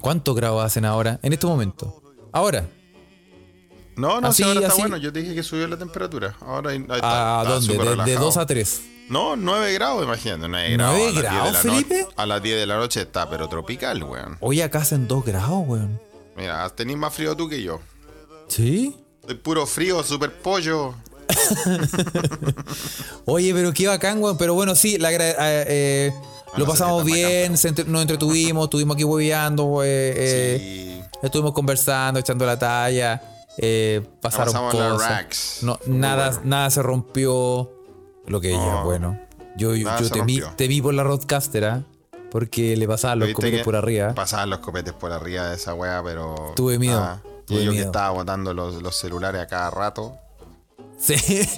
[0.01, 1.19] ¿Cuántos grados hacen ahora?
[1.23, 2.03] En este momento.
[2.33, 2.67] Ahora.
[3.97, 4.81] No, no, Así, sí, ahora está así.
[4.83, 4.97] bueno.
[4.97, 6.37] Yo te dije que subió la temperatura.
[6.41, 7.73] Ahora ahí- ahí ¿A está, está dónde?
[7.73, 8.21] De, de relajado.
[8.27, 8.83] 2 a 3.
[9.09, 10.49] No, 9 grados, imagínate.
[10.49, 10.97] 9 grados.
[10.97, 12.01] ¿Nueve a las 10 de grados, la Felipe?
[12.03, 14.37] noche- a las 10 de la noche está, pero tropical, weón.
[14.41, 16.01] Hoy acá hacen 2 grados, weón.
[16.37, 17.81] Mira, tenés más frío tú que yo.
[18.49, 18.97] ¿Sí?
[19.21, 20.95] Estoy puro frío, super pollo.
[23.27, 24.37] Oye, pero qué bacán, weón.
[24.37, 26.13] Pero bueno, sí, la eh, eh,
[26.57, 31.19] lo pasamos bien, entre- nos entretuvimos, estuvimos aquí hueveando, eh, eh, Sí.
[31.23, 33.23] estuvimos conversando, echando la talla,
[33.59, 35.59] eh, pasaron cosas.
[35.63, 36.43] No, nada, bueno.
[36.45, 37.71] nada se rompió.
[38.27, 38.85] Lo que ella, No.
[38.85, 39.21] bueno.
[39.57, 40.57] Yo, yo, yo se te, vi, rompió.
[40.57, 41.83] te vi por la roadcaster, ¿ah?
[42.31, 44.13] Porque le pasaban los ¿Viste copetes que por arriba.
[44.15, 46.53] Pasaban los copetes por arriba de esa weá, pero.
[46.57, 47.87] Tuve miedo, tuve y yo que miedo.
[47.87, 50.17] estaba botando los, los celulares a cada rato.
[50.99, 51.15] Sí.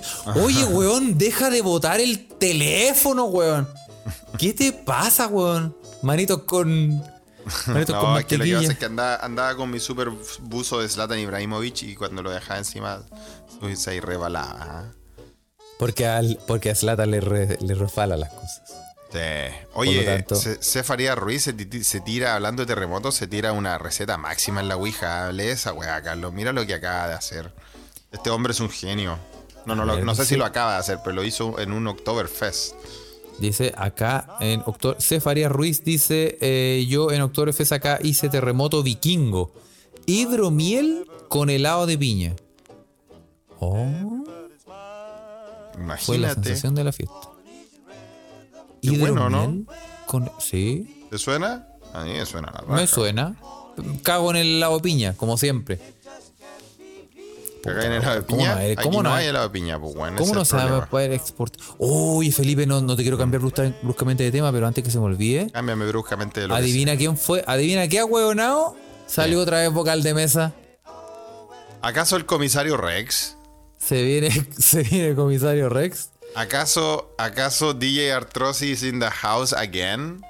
[0.44, 3.66] Oye, weón, deja de botar el teléfono, weón.
[4.38, 5.76] ¿Qué te pasa, weón?
[6.02, 7.02] Manitos con.
[7.66, 10.80] Manitos con es que lo que pasa es que andaba, andaba con mi super buzo
[10.80, 13.02] de Zlatan Ibrahimovic y cuando lo dejaba encima
[13.74, 14.56] se rebalaba.
[14.60, 14.84] ¿ah?
[15.78, 18.62] Porque, al, porque a Slata le, re- le refala las cosas.
[19.12, 19.18] Sí.
[19.74, 24.16] Oye, tanto- Cefaría Ruiz se, ti- se tira, hablando de terremotos, se tira una receta
[24.18, 25.30] máxima en la Ouija.
[25.32, 26.32] Lee esa weá, Carlos.
[26.32, 27.52] Mira lo que acaba de hacer.
[28.10, 29.18] Este hombre es un genio.
[29.66, 31.86] No, no, lo- no sé si lo acaba de hacer, pero lo hizo en un
[31.86, 32.74] Oktoberfest.
[33.38, 34.96] Dice acá en octubre.
[35.00, 39.52] Cefaría Ruiz dice: eh, Yo en octubre fes acá hice terremoto vikingo.
[40.06, 42.34] Hidromiel con helado de piña.
[43.60, 43.86] Oh,
[45.98, 46.34] fue la Imagínate.
[46.44, 47.14] sensación de la fiesta.
[48.82, 49.64] Qué bueno, ¿no?
[50.06, 50.30] Con.
[50.38, 51.68] Sí, ¿Te suena?
[51.92, 53.36] A mí me suena la me suena.
[54.02, 55.78] Cago en el helado de piña, como siempre.
[57.64, 58.54] Acá en helado de ¿Cómo piña.
[58.54, 60.16] no hay- Aquí cómo no no hay hay- helado de piña, pues bueno.
[60.18, 61.60] ¿Cómo no se va a poder exportar?
[61.78, 64.98] Uy, Felipe, no, no te quiero cambiar brusca- bruscamente de tema, pero antes que se
[64.98, 65.50] me olvide.
[65.52, 67.42] Cámbiame bruscamente de lo que Adivina quién fue.
[67.46, 68.76] Adivina qué ahueonado.
[69.06, 70.52] Salió otra vez vocal de mesa.
[71.82, 73.36] ¿Acaso el comisario Rex?
[73.78, 76.10] Se viene, se viene el comisario Rex.
[76.34, 80.20] ¿Acaso, acaso DJ Arthrosis in the house again?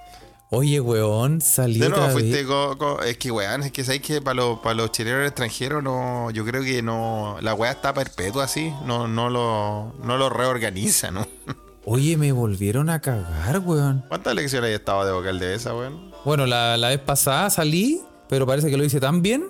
[0.59, 4.37] Oye, weón, salió De nuevo fuiste co- es que weón, es que sabéis que para
[4.37, 8.73] los, para los chilenos extranjeros no, yo creo que no, la weá está perpetua así,
[8.87, 11.27] no, no lo, no lo reorganiza, ¿no?
[11.85, 14.03] Oye, me volvieron a cagar, weón.
[14.09, 16.11] ¿Cuántas lecciones hay estado de vocal de esa, weón?
[16.25, 19.45] Bueno, la, la vez pasada salí, pero parece que lo hice tan bien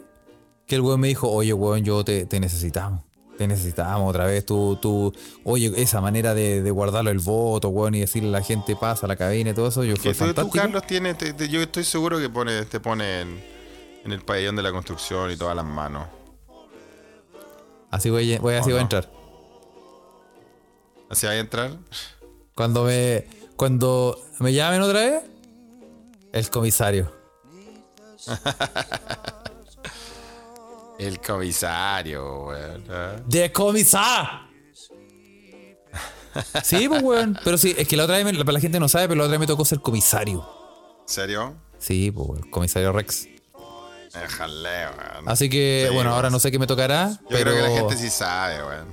[0.67, 3.03] que el weón me dijo, oye, weón, yo te, te necesitamos.
[3.39, 4.47] Te necesitamos otra vez.
[4.47, 5.13] Tú, tú,
[5.45, 9.05] oye, esa manera de, de guardarlo el voto, weón, y decirle a la gente pasa
[9.07, 10.57] a la cabina y todo eso, yo Que fue tú, tú, fantástico.
[10.57, 13.45] Carlos, tiene, te- te- yo estoy seguro que pone, te pone en,
[14.05, 16.07] en el pabellón de la construcción y todas las manos.
[17.91, 19.11] Así voy, a- voy así ¿O voy a entrar.
[21.11, 21.71] ¿Así va a entrar?
[22.55, 23.27] Cuando me,
[23.57, 25.23] cuando me llamen otra vez,
[26.33, 27.13] el comisario.
[30.99, 32.85] El comisario, weón.
[33.27, 34.47] ¡De comisar!
[36.63, 37.39] Sí, pues, weón.
[37.45, 39.25] Pero sí, es que la otra vez, me- la, la gente no sabe, pero la
[39.25, 40.47] otra vez me tocó ser comisario.
[41.03, 41.55] ¿En serio?
[41.79, 43.29] Sí, pues, weón, comisario Rex.
[44.13, 45.29] Déjale, weón.
[45.29, 46.17] Así que, Sí, bueno, weón.
[46.17, 47.11] ahora no sé qué me tocará.
[47.11, 47.51] Yo pero...
[47.53, 48.89] creo que la gente sí sabe, weón.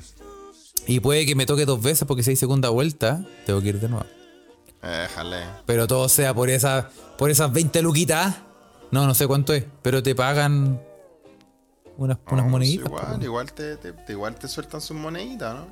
[0.88, 3.80] Y puede que me toque dos veces porque si hay segunda vuelta, tengo que ir
[3.80, 4.06] de nuevo.
[4.82, 5.38] Déjale.
[5.66, 8.36] Pero todo sea por, esa, por esas 20 luquitas.
[8.92, 10.82] No, no sé cuánto es, pero te pagan
[11.98, 12.90] unas, unas No, moneditas.
[12.90, 15.68] pues pues, igual, igual te, te- te- igual te sueltan sus moneditas, ¿no?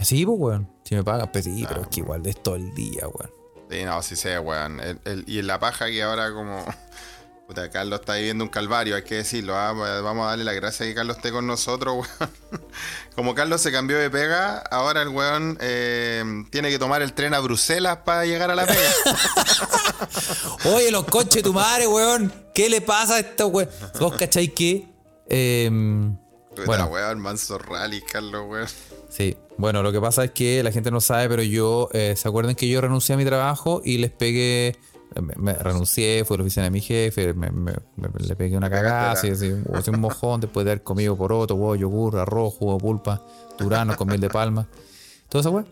[0.00, 0.68] Sí, pues, weón.
[0.84, 3.30] Si me pagan, pues sí, pero es que igual es todo el día, weón.
[3.70, 4.80] Sí, no, sí sé, weón.
[4.80, 6.64] El- el- y en la paja que ahora como...
[7.46, 9.54] Puta, Carlos está viviendo un calvario, hay que decirlo.
[9.56, 9.72] ¿ah?
[9.72, 12.32] Vamos a darle la gracia que Carlos esté con nosotros, weón.
[13.16, 17.34] Como Carlos se cambió de pega, ahora el weón eh, tiene que tomar el tren
[17.34, 18.90] a Bruselas para llegar a la pega.
[20.74, 22.32] Oye, los coches, tu madre, weón.
[22.54, 23.68] ¿Qué le pasa a estos weón?
[23.98, 24.88] ¿Vos cacháis que?
[25.32, 26.16] Em,
[26.66, 28.68] bueno, weón, manso rally, Carlos, weón.
[29.08, 29.36] sí.
[29.58, 32.54] Bueno, lo que pasa es que la gente no sabe, pero yo, eh, ¿se acuerdan
[32.54, 34.76] que yo renuncié a mi trabajo y les pegué,
[35.20, 38.56] me, me renuncié, fui a la oficina de mi jefe, me, me- me- le pegué
[38.56, 42.54] una cagada, así, así, así un mojón después de haber comido poroto, huevo, yogur, arroz,
[42.54, 43.24] jugo pulpa,
[43.58, 44.66] turano con miel de palma,
[45.28, 45.68] todo eso, weón.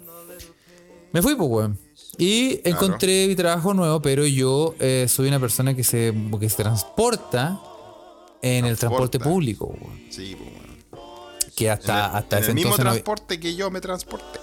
[1.13, 1.79] Me fui, pues, weón.
[2.19, 6.57] Y encontré mi trabajo nuevo, pero yo eh, soy una persona que se, que se
[6.63, 7.59] transporta
[8.43, 10.01] en el transporte público, weón.
[10.11, 10.71] Sí, pues, weón.
[11.57, 14.41] Que hasta, hasta en ese el mismo entonces no- transporte que yo me transporté.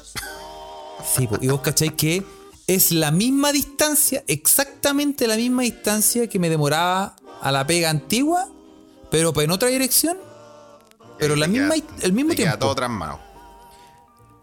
[1.16, 2.24] Sí, po, y vos cacháis que
[2.68, 8.48] es la misma distancia, exactamente la misma distancia que me demoraba a la pega antigua,
[9.10, 10.18] pero en otra dirección,
[11.18, 12.66] pero Te la queda- misma, el mismo te queda tiempo.
[12.66, 13.20] todo tramado.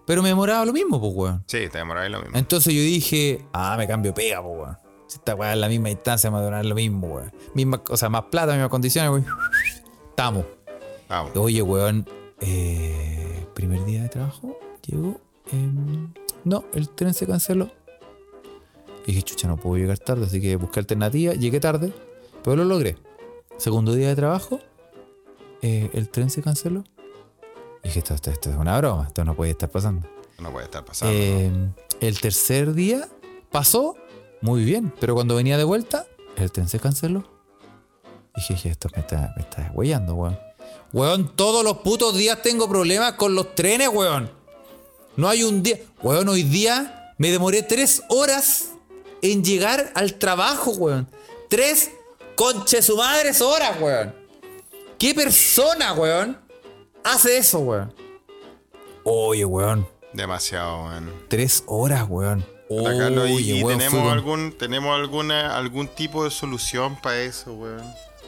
[0.07, 1.45] Pero me demoraba lo mismo, pues, weón.
[1.47, 2.37] Sí, te demoráis lo mismo.
[2.37, 4.79] Entonces yo dije, ah, me cambio pega, pues, weón.
[5.15, 7.33] Esta weá es la misma distancia, me va a durar lo mismo, weón.
[7.55, 9.27] Misma, o sea, más plata, mismas condiciones, weón.
[10.11, 10.45] Estamos.
[11.09, 11.37] Vamos.
[11.37, 12.07] Oye, weón,
[12.41, 15.21] eh, primer día de trabajo, llegó.
[15.53, 16.13] em,
[16.45, 17.71] no, el tren se canceló.
[19.07, 21.35] Y dije, chucha, no puedo llegar tarde, así que busqué alternativa.
[21.35, 21.93] Llegué tarde,
[22.43, 22.97] pero lo logré.
[23.59, 24.61] Segundo día de trabajo,
[25.63, 26.85] eh, el tren se canceló.
[27.83, 30.09] Y dije, esto, esto- esto es una broma, esto no puede estar pasando.
[30.41, 31.15] No puede estar pasando.
[31.15, 31.51] Eh,
[32.01, 33.07] el tercer día
[33.51, 33.95] pasó
[34.45, 37.25] muy bien, pero cuando venía de vuelta, el tren se canceló.
[38.37, 40.39] Y dije, "Dije, esto me está, me está huellando, weón.
[40.93, 44.31] Weón, todos los putos días tengo problemas con los trenes, weón.
[45.17, 45.79] No hay un día.
[46.03, 48.73] Weón, hoy día me demoré tres horas
[49.23, 51.09] en llegar al trabajo, weón.
[51.49, 51.91] Tres
[52.37, 54.15] conche su madres horas, weón.
[54.99, 56.39] ¿Qué persona, weón,
[57.03, 57.95] hace eso, weón?
[59.05, 59.89] Oye, weón.
[60.13, 61.11] Demasiado, weón.
[61.29, 62.45] Tres horas, weón.
[62.83, 67.21] Y, Oye, y weón, fue tenemos con- algún tenemos alguna algún tipo de solución para
[67.23, 67.83] eso, weón.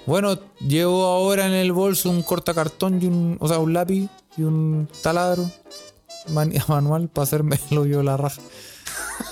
[0.06, 3.36] Bueno, llevo ahora en el bolso un cortacartón y un.
[3.40, 5.50] O sea, un lápiz y un taladro
[6.28, 8.40] man- manual para hacerme el hoyo de la raja.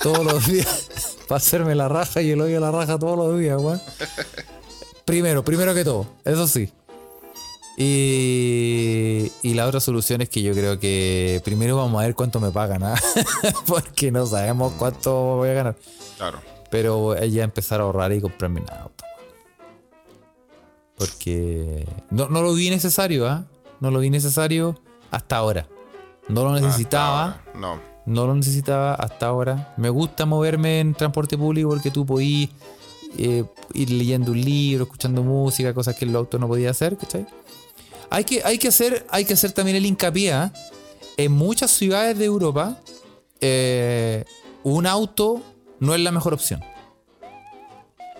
[0.03, 0.87] Todos los días.
[1.27, 3.81] para hacerme la raja y el hoyo de la raja todos los días, weón.
[5.05, 6.71] Primero, primero que todo, eso sí.
[7.77, 12.39] Y, y la otra solución es que yo creo que primero vamos a ver cuánto
[12.39, 12.95] me pagan, ¿ah?
[13.67, 15.75] porque no sabemos cuánto voy a ganar.
[16.17, 16.39] Claro.
[16.71, 19.03] Pero ya empezar a ahorrar y comprarme un auto.
[20.97, 23.45] Porque no, no lo vi necesario, ¿ah?
[23.81, 24.79] No lo vi necesario
[25.11, 25.67] hasta ahora.
[26.29, 27.41] No lo necesitaba.
[27.55, 27.79] No.
[28.05, 29.73] No lo necesitaba hasta ahora.
[29.77, 32.49] Me gusta moverme en transporte público porque tú podís
[33.17, 37.25] eh, ir leyendo un libro, escuchando música, cosas que el auto no podía hacer, ¿cachai?
[38.15, 40.31] Hay que, hay que, hacer, hay que hacer también el hincapié.
[40.31, 40.53] ¿ah?
[41.17, 42.79] En muchas ciudades de Europa,
[43.41, 44.23] eh,
[44.63, 45.41] un auto
[45.81, 46.63] no es la mejor opción.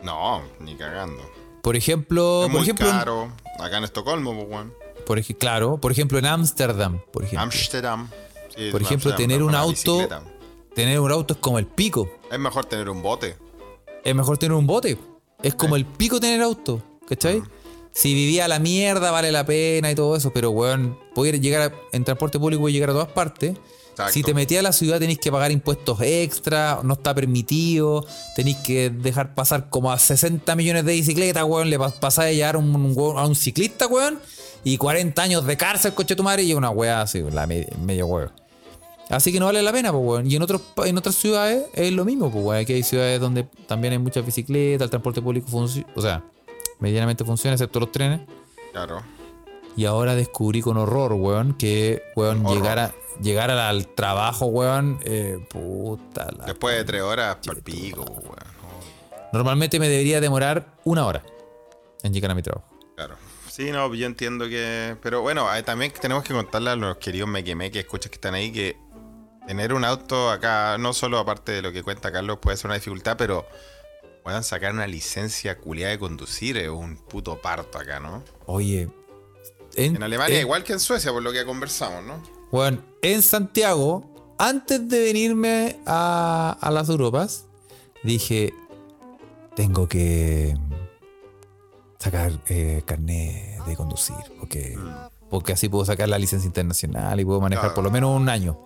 [0.04, 1.22] No, ni cagando.
[1.62, 3.32] Por ejemplo, es por ejemplo, en- caro.
[3.58, 4.68] Acá en Estocolmo, pues,
[5.06, 8.10] por ej- claro, por ejemplo en Ámsterdam, por ejemplo, Amsterdam.
[8.56, 9.70] Sí, Por ejemplo, Amsterdam, tener un auto-
[10.00, 10.24] bicicleta.
[10.76, 12.10] tener un auto es como el pico.
[12.30, 13.38] Es mejor tener un bote.
[14.04, 14.98] Es mejor tener un bote.
[15.42, 17.42] Es como el pico tener auto, ¿cachai?
[17.96, 21.96] Si vivía la mierda, vale la pena y todo eso, pero weón, poder llegar a-
[21.96, 23.56] en transporte público y llegar a todas partes.
[23.92, 24.12] Exacto.
[24.12, 28.58] Si te metías a la ciudad tenéis que pagar impuestos extra, no está permitido, tenéis
[28.58, 32.58] que dejar pasar como a 60 millones de bicicletas, weón, le pas- pasáis a llevar
[32.58, 34.20] un, a un ciclista, weón,
[34.66, 38.08] y 40 años de cárcel, coche tu madre, y una weá así, la me- medio
[38.08, 38.32] weón.
[39.10, 40.30] Así que no vale la pena, pues, weón.
[40.30, 42.62] Y en, otros, en otras ciudades es lo mismo, pues, weón.
[42.62, 46.22] Aquí hay ciudades donde también hay muchas bicicletas, el transporte público funciona, o sea,
[46.80, 48.22] medianamente funciona, excepto los trenes.
[48.72, 49.02] Claro.
[49.78, 52.58] Y ahora descubrí con horror, weón, que, weón, Horror.
[52.58, 56.46] llegar, a, llegar al, al trabajo, weón, eh, puta la...
[56.46, 58.56] Después de tres horas, para pico, weón.
[59.34, 61.24] Normalmente me debería demorar una hora
[62.04, 62.66] en llegar a mi trabajo.
[62.96, 63.16] Claro.
[63.50, 64.98] Sí, no, yo entiendo que.
[65.02, 68.52] Pero bueno, también tenemos que contarle a los queridos Mequeme que escuchas que están ahí
[68.52, 68.78] que
[69.48, 72.76] tener un auto acá, no solo aparte de lo que cuenta Carlos, puede ser una
[72.76, 73.46] dificultad, pero
[74.26, 78.24] puedan sacar una licencia culiada de conducir es un puto parto acá, ¿no?
[78.48, 78.90] Oye,
[79.76, 82.22] en, En Alemania, en- igual que en Suecia, por lo que conversamos, ¿no?
[82.52, 87.46] Weón, en Santiago, antes de venirme a, a las Europas,
[88.04, 88.52] dije,
[89.56, 90.58] tengo que
[92.00, 94.76] sacar eh, carnet de conducir, porque,
[95.30, 98.58] porque así puedo sacar la licencia internacional y puedo manejar por lo menos un año.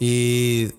[0.00, 0.72] Y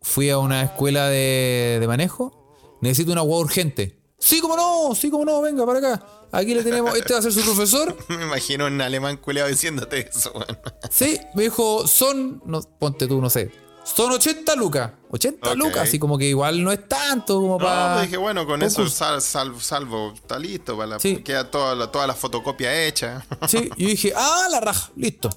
[0.00, 2.37] fui a una escuela de, de manejo,
[2.80, 3.98] necesito una guagua urgente.
[4.20, 6.06] Sí, como no, sí, como no, venga para acá.
[6.32, 7.96] Aquí le tenemos, este va a ser su profesor.
[8.08, 10.58] Me imagino un alemán culiado diciéndote eso, weón.
[10.90, 13.50] Sí, me dijo, son, no, ponte tú, no sé,
[13.84, 14.90] son 80 lucas.
[15.10, 15.56] 80 Ok.
[15.56, 17.94] lucas, así como que igual no es tanto como No, para...
[17.94, 21.18] pues dije, bueno, con eso sal- sal- salvo, está listo, para la, Sí.
[21.22, 23.24] queda toda la, toda la fotocopia hecha.
[23.46, 25.30] Sí, yo dije, ah, la raja, listo.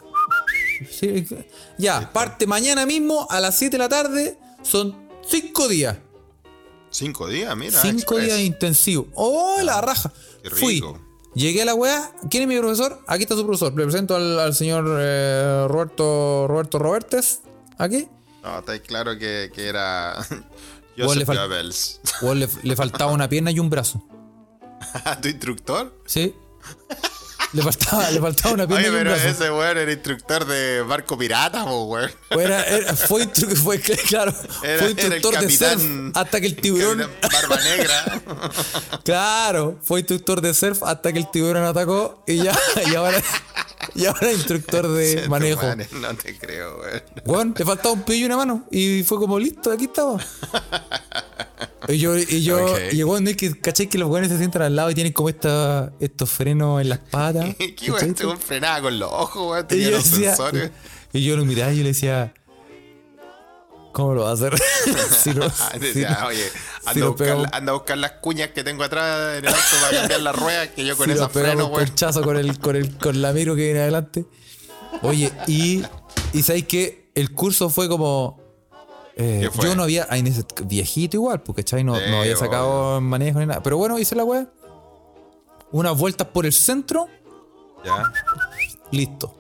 [0.90, 1.26] Sí,
[1.78, 4.38] ya, parte mañana mismo a las 7 de la tarde.
[4.64, 5.98] Son 5 días.
[6.92, 7.82] Cinco días, mira.
[7.82, 8.24] 5 express.
[8.26, 9.08] días intensivos.
[9.16, 10.12] ¡Oh, la raja!
[10.44, 10.84] qué Fui.
[11.34, 12.12] Llegué a la weá.
[12.30, 13.00] ¿Quién es mi profesor?
[13.08, 13.74] Aquí está su profesor.
[13.76, 17.40] Le presento al, al señor eh, Roberto Roberto Robertes.
[17.78, 18.08] Aquí.
[18.44, 20.16] No, está claro que, que era
[20.98, 21.36] Igual le fal-
[22.36, 24.04] le, le faltaba una pierna y un brazo.
[25.22, 25.94] ¿Tu instructor?
[26.06, 26.36] ¿Sí?
[27.54, 31.66] Le faltaba, le faltaba una pierna Oye, pero ese weón era instructor de barco pirata,
[31.66, 32.10] po, weón.
[32.30, 36.12] Era- era- fue, instru- fue, claro, Era, fue era el instructor de surf capitán.
[36.16, 37.02] hasta que el tiburón.
[37.02, 38.22] el capitán Barba negra.
[39.04, 42.58] Claro, fue instructor de surf hasta que el tiburón atacó y ya,
[42.90, 43.22] y ahora,
[43.96, 45.64] y ahora instructor de manejo.
[45.92, 47.04] No te creo, weón.
[47.26, 48.66] Bueno, le faltaba un pie y una mano.
[48.72, 50.18] Y fue como listo, aquí estaba.
[51.88, 52.80] Y yo, y yo, Ok.
[52.92, 53.88] y bueno, es que, ¿cachai?
[53.90, 57.00] Que los weones se sientan al lado y tienen como esta, estos frenos en las
[57.12, 57.56] patas.
[57.58, 58.10] ¿Qué weón?
[58.12, 59.66] Este frenaba con los ojos, weón.
[59.66, 60.72] Y Tenía yo, los decía, sensores.
[61.14, 62.34] y yo lo miraba y yo le decía,
[63.94, 64.54] ¿cómo lo va a hacer?
[65.24, 67.98] si no, Ah, si decía, no- oye, si anda, a nos buscar, anda a buscar
[67.98, 71.08] las cuñas que tengo atrás en el auto para cambiar las ruedas, que yo con
[71.08, 71.86] si esa nos pegamos freno, weón.
[71.88, 74.26] conchazo con el, con el, con la miro que viene adelante.
[75.02, 75.84] Oye, y,
[76.34, 78.40] y sabéis que el curso fue como.
[79.16, 80.08] Eh, yo no había.
[80.10, 81.84] ahí en ese- viejito igual, porque ¿cachai?
[81.84, 83.62] No, había sacado manejo ni nada.
[83.64, 84.48] Pero bueno, hice la weá.
[85.72, 87.08] Unas vueltas por el centro.
[87.86, 88.12] Ya.
[88.92, 89.34] Listo.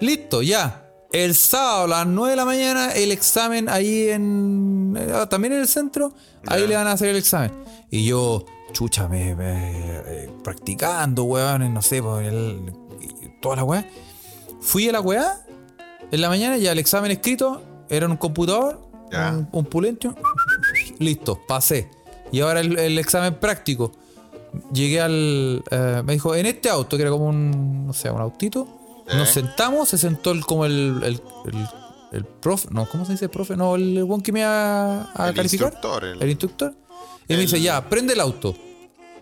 [0.00, 0.84] Listo, ya.
[1.12, 4.94] El sábado a las 9 de la mañana, el examen ahí en.
[4.98, 6.12] eh, También en el centro.
[6.46, 7.52] Ahí le van a hacer el examen.
[7.90, 13.64] Y yo, chucha, me, me- eh, practicando, weón, no sé, por el, y toda la
[13.64, 13.88] weá.
[14.60, 15.46] Fui a la weá
[16.10, 19.30] en la mañana, ya el examen escrito era en un computador, Ya.
[19.30, 20.14] un, un Pulentium.
[20.98, 21.90] Listo, pasé.
[22.32, 23.92] Y ahora el, el examen práctico.
[24.72, 25.62] Llegué al.
[25.70, 27.86] eh, me dijo, en este auto, que era como un.
[27.86, 28.66] No sé, un autito.
[29.14, 29.32] Nos ¿Eh?
[29.32, 31.00] sentamos, se sentó el, como el.
[31.04, 31.68] El, el,
[32.12, 32.68] el profe.
[32.70, 33.56] No, ¿cómo se dice profe?
[33.56, 35.72] No, el one que me va a El calificar.
[35.72, 36.74] instructor, el- El instructor.
[37.28, 38.54] Y me dice, ya, prende el auto.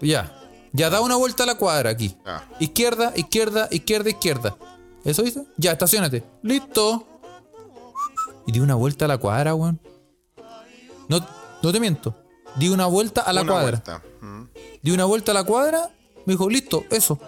[0.01, 0.33] Ya.
[0.73, 2.15] Ya da una vuelta a la cuadra aquí.
[2.25, 2.43] Ah.
[2.61, 4.57] Izquierda, izquierda, izquierda, izquierda.
[5.05, 5.45] ¿Eso dice?
[5.57, 6.23] Ya, estacionate.
[6.43, 7.16] Listo.
[8.47, 9.81] Y di una vuelta a la cuadra, weón.
[11.09, 11.27] No,
[11.63, 12.15] no te miento.
[12.57, 13.71] Di una vuelta a la Una cuadra.
[13.71, 14.03] vuelta.
[14.21, 14.43] Mm.
[14.83, 15.91] Di una vuelta a la cuadra.
[16.25, 17.19] Me dijo, listo, eso.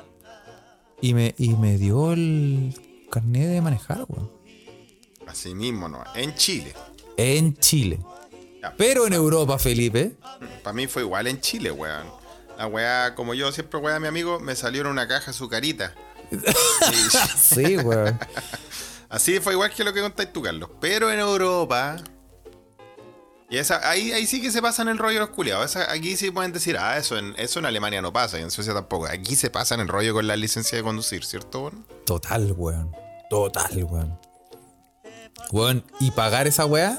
[1.00, 2.74] Y me, y me dio el
[3.10, 4.30] carnet de manejar, weón.
[5.26, 6.02] Así mismo, ¿no?
[6.14, 6.74] En Chile.
[7.16, 8.00] En Chile.
[8.62, 8.74] Ya.
[8.76, 10.16] Pero en Europa, Felipe.
[10.62, 12.06] Para mí fue igual en Chile, weón.
[12.56, 15.48] La weá, como yo siempre weá a mi amigo, me salió en una caja su
[15.48, 15.94] carita.
[17.38, 18.18] Sí, weón.
[19.09, 20.70] Así fue igual que lo que contáis tú, Carlos.
[20.80, 21.96] Pero en Europa.
[23.50, 25.76] Y esa, ahí, ahí sí que se pasan el rollo los culiados.
[25.76, 28.74] Aquí sí pueden decir, ah, eso en, eso en Alemania no pasa y en Suecia
[28.74, 29.06] tampoco.
[29.06, 31.86] Aquí se pasan el rollo con la licencia de conducir, ¿cierto, weón?
[32.04, 32.94] Total, weón.
[33.30, 34.20] Total, weón.
[35.50, 36.98] Weón, y pagar esa weá.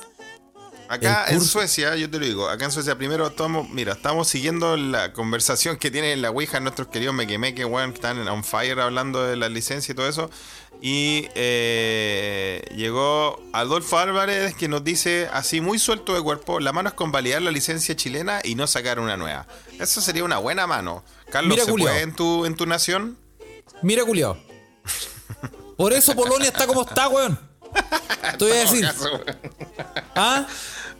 [0.89, 4.75] Acá en Suecia, yo te lo digo, acá en Suecia primero estamos, mira, estamos siguiendo
[4.75, 8.43] la conversación que tienen en la Ouija nuestros queridos Mequemeque, weón, que están en on
[8.43, 10.31] fire hablando de la licencia y todo eso.
[10.81, 16.89] Y eh, llegó Adolfo Álvarez que nos dice así muy suelto de cuerpo, la mano
[16.89, 19.45] es convalidar la licencia chilena y no sacar una nueva.
[19.77, 21.03] Eso sería una buena mano.
[21.29, 23.17] Carlos, Mira, ¿se puede en tu, en tu nación?
[23.81, 24.37] Mira, culiao.
[25.75, 27.39] Por eso Polonia está como está, weón.
[28.37, 28.89] Te voy a decir.
[30.15, 30.47] ¿Ah?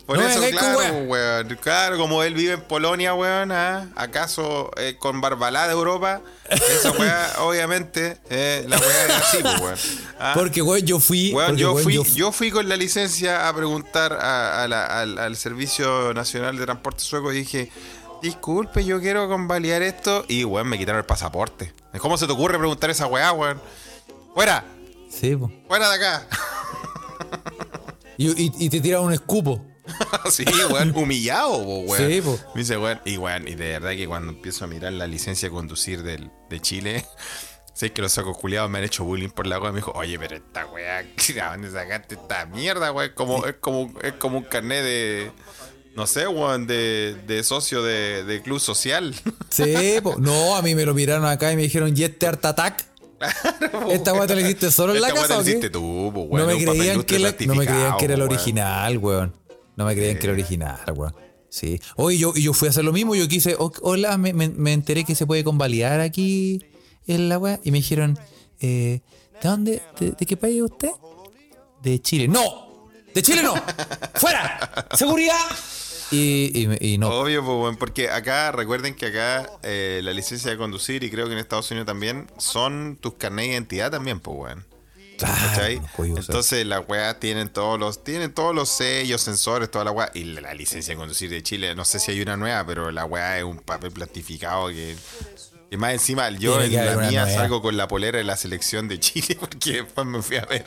[0.10, 0.92] Por No eso, claro, weá.
[1.04, 1.60] weón.
[1.62, 3.90] Claro, como él vive en Polonia, weón, ¿ah?
[3.96, 6.22] ¿acaso eh, con Barbalá de Europa?
[6.50, 9.78] Esa weá, obviamente, eh, la weá es así, pues, weón.
[10.20, 10.32] ¿ah?
[10.34, 11.32] Porque, weón, yo fui.
[11.32, 14.64] Weón, porque, yo, weón, fui, yo yo, fu- fui con la licencia a preguntar a-
[14.64, 17.72] a la- al, al Servicio Nacional de Transporte Sueco y dije,
[18.24, 20.26] disculpe, yo quiero convalidar esto.
[20.28, 21.72] Y, weón, me quitaron el pasaporte.
[22.00, 23.62] ¿Cómo se te ocurre preguntar esa weá, weón?
[24.34, 24.66] ¡Fuera!
[25.12, 25.52] Sí, po.
[25.68, 26.28] ¡Fuera de acá!
[28.18, 29.64] Y, y- y te tiran un escupo.
[30.32, 32.10] sí, weón, humillado, weón.
[32.12, 32.40] Sí, po.
[32.56, 35.50] Me dice, weón, y weón, y de verdad que cuando empiezo a mirar la licencia
[35.50, 37.06] de conducir del, de Chile,
[37.74, 39.72] sé que los sacos culiados me han hecho bullying por la weá.
[39.72, 41.00] Me dijo, oye, pero esta weá,
[41.44, 43.12] ¿a dónde sacaste esta mierda, weón?
[43.16, 45.32] Como, es, como, es como un carnet de,
[45.96, 49.16] no sé, weón, de, de socio de, de club social.
[49.50, 50.16] Sí, po.
[50.20, 52.86] No, a mí me lo miraron acá y me dijeron, ¿y este Art Attack?
[53.92, 56.08] ¿Esta weá te la hiciste solo en la Esta casa te o la hiciste tú,
[56.10, 56.48] weón.
[56.48, 58.32] no, me creían que la- no me creían que era el weón.
[58.34, 59.36] original, weón.
[59.80, 61.16] No me creían que era original, weón.
[61.48, 61.80] Sí.
[61.96, 63.16] Oye, yo, y yo fui a hacer lo mismo.
[63.16, 66.64] Yo quise, "Oh, hola, me, me- me enteré que se puede convalidar aquí
[67.08, 67.62] en la weá.
[67.64, 68.20] Y me dijeron,
[68.60, 69.00] eh,
[69.42, 69.82] ¿de dónde?
[70.00, 70.92] ¿De, de qué país es usted?
[71.82, 72.28] De Chile.
[72.28, 72.90] ¡No!
[73.16, 73.54] ¡De Chile no!
[74.16, 74.88] ¡Fuera!
[74.94, 75.40] ¡Seguridad!
[76.12, 76.52] Y,
[76.82, 77.10] y, y no.
[77.10, 81.34] Obvio, pues, porque acá, recuerden que acá eh, la licencia de conducir, y creo que
[81.34, 84.66] en Estados Unidos también, son tus carnet de identidad también, pues, weón.
[85.28, 85.82] Claro.
[86.18, 90.12] Entonces las weas tienen todos los, tienen todos los sellos, sensores, toda la wea.
[90.14, 92.92] Y la, la licencia de conducir de Chile, no sé si hay una nueva, pero
[92.92, 94.96] la wea es un papel plastificado que.
[95.72, 97.30] Y más encima, yo en la mía nueva.
[97.30, 100.66] salgo con la polera de la selección de Chile porque después me fui a ver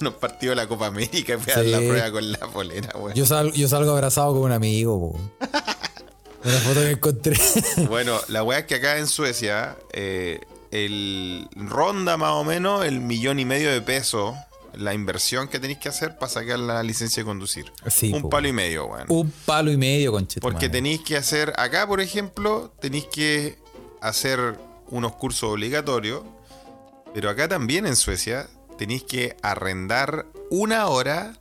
[0.00, 2.96] unos partidos de la Copa América y fui a dar la prueba con la polera,
[2.96, 3.14] weón.
[3.14, 5.16] Yo, sal- yo salgo abrazado con un amigo.
[6.42, 7.36] Una foto que encontré.
[7.88, 10.40] Bueno, la weá es que acá en Suecia eh,
[10.70, 14.34] el ronda más o menos el millón y medio de pesos
[14.74, 17.72] la inversión que tenéis que hacer para sacar la licencia de conducir.
[17.88, 18.30] Sí, Un po.
[18.30, 19.06] palo y medio, weón.
[19.08, 20.34] un palo y medio, conche.
[20.38, 23.58] tu Porque tenéis que hacer, acá por ejemplo, tenéis que
[24.00, 24.56] hacer
[24.88, 26.22] unos cursos obligatorios,
[27.12, 28.46] pero acá también en Suecia
[28.78, 31.36] tenéis que arrendar una hora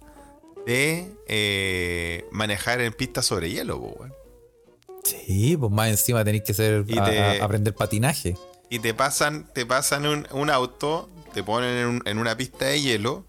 [0.66, 4.12] de eh, manejar en pistas sobre hielo, weón.
[5.04, 8.36] Sí, pues más encima tenéis que ser, Y a- te- a- aprender patinaje.
[8.70, 12.66] Y te pasan, te pasan un, un auto, te ponen en, un- en una pista
[12.66, 13.26] de hielo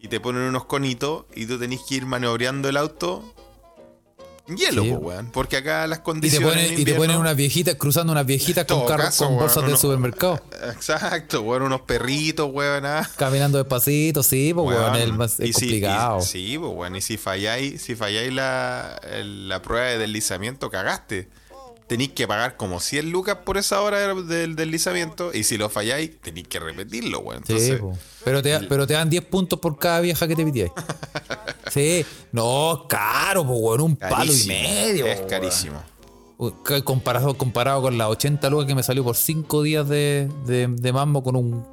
[0.00, 3.30] y te ponen unos conitos y tú tenés que ir maniobrando el auto
[4.46, 4.90] en hielo, Sí.
[4.90, 5.30] po, weón.
[5.32, 6.48] Porque acá las Y te condiciones.
[6.50, 9.46] ponen, en y te ponen unas viejitas, cruzando unas viejitas con carros caso, con weón,
[9.46, 10.42] bolsas de supermercado.
[10.74, 12.84] Exacto, weón, unos perritos, weón.
[12.84, 13.08] ah.
[13.16, 16.20] Caminando despacito, sí, pues weón, Weón, es, más- es y si- y- complicado.
[16.20, 21.28] sí, pues, weón, y si falláis, si falláis la, el- la prueba de deslizamiento, cagaste.
[21.86, 25.32] Tenéis que pagar como 100 lucas por esa hora del, deslizamiento.
[25.34, 27.44] Y si lo falláis, tenéis que repetirlo, weón.
[27.46, 27.98] Sí, Entonces, po.
[28.24, 30.72] pero, te, pero te dan 10 puntos por cada vieja que te pitiáis.
[31.70, 35.06] sí, no, caro, pues weón, un palo y medio.
[35.06, 35.82] Es carísimo.
[36.66, 40.66] Que Comparado, comparado con las 80 lucas que me salió por 5 días de, de,
[40.68, 41.64] de mambo con un,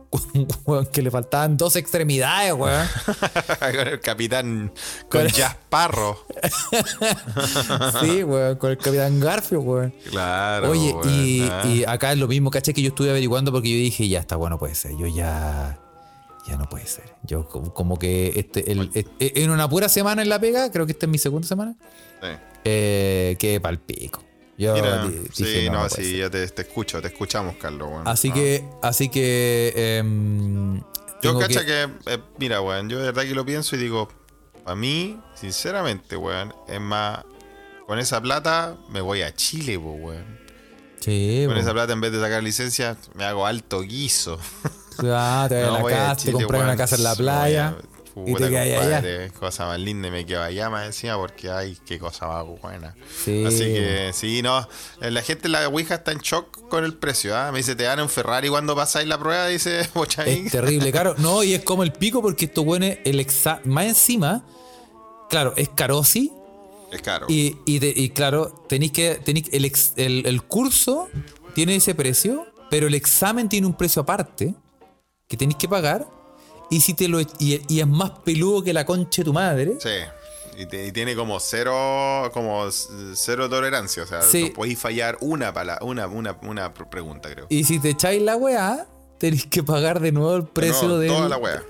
[0.66, 2.86] weón que le faltaban dos extremidades, weón.
[3.60, 4.72] con el capitán,
[5.10, 6.26] con Con- Jazz Parro.
[8.02, 9.94] Sí, weón, con el capitán Garfio, weón.
[10.10, 10.70] Claro.
[10.72, 11.64] Oye, weón, y, ah.
[11.66, 14.36] y acá es lo mismo, caché que yo estuve averiguando porque yo dije, ya está,
[14.36, 14.96] bueno, puede ser.
[14.98, 15.80] Yo ya.
[16.48, 17.16] Ya no puede ser.
[17.24, 20.92] Yo como, que este, el- e- en una pura semana en la pega, creo que
[20.94, 21.76] esta es mi segunda semana,
[22.22, 22.28] Sí.
[22.66, 24.24] eh, quedé pal pico.
[24.62, 28.08] Yo Mira, sí, no, sí, ya te, te escucho, te escuchamos, Carlos, weón.
[28.08, 28.34] Así Ah.
[28.36, 29.74] que, así que.
[29.76, 30.80] em,
[31.24, 34.08] Yo cacha que, eh, mira, weón, yo de verdad que lo pienso y digo,
[34.66, 37.26] a mí, sinceramente, weón, es más,
[37.88, 40.40] con esa plata me voy a Chile, po, weón.
[41.00, 44.38] Sí, Con esa plata, en vez de sacar licencia, me hago alto guiso.
[45.00, 47.18] Ah, te a No, la voy a casa, te compras una casa en la Voy
[47.18, 47.76] playa
[48.16, 48.80] a- y puta, te quedas allá.
[48.82, 52.46] compadre, Cosa más linda y me quedo allá más encima porque, ay, qué cosa más
[52.62, 52.96] buena.
[53.24, 53.44] Sí.
[53.46, 54.68] Así que, sí, no,
[55.02, 57.52] eh, la gente en la Ouija está en shock con el precio, ¿ah?
[57.52, 60.46] Me dice, te dan un Ferrari cuando pasáis la prueba, dice Bochaín.
[60.48, 61.16] Es terrible, caro.
[61.18, 64.46] No, y es como el pico porque esto bueno el exa más encima,
[65.30, 66.32] claro, es caro sí.
[66.92, 67.26] Es caro.
[67.30, 69.16] Y, y, de- y claro, tenéis que.
[69.16, 71.08] Tenéis, el, ex- el, el curso
[71.56, 74.54] tiene ese precio, pero el examen tiene un precio aparte
[75.30, 76.06] que tenéis que pagar.
[76.72, 79.76] Y si te lo y, y es más peludo que la concha de tu madre.
[79.80, 79.90] Sí.
[80.58, 82.66] Y, te- y tiene como cero, como
[83.14, 84.04] cero tolerancia.
[84.04, 84.46] O sea, Sí.
[84.50, 87.46] no podéis fallar una, pala- una, una, una pr- pregunta, creo.
[87.50, 91.08] Y si te echáis la weá, tenéis que pagar de nuevo el precio No, de.
[91.08, 91.64] Toda la wea.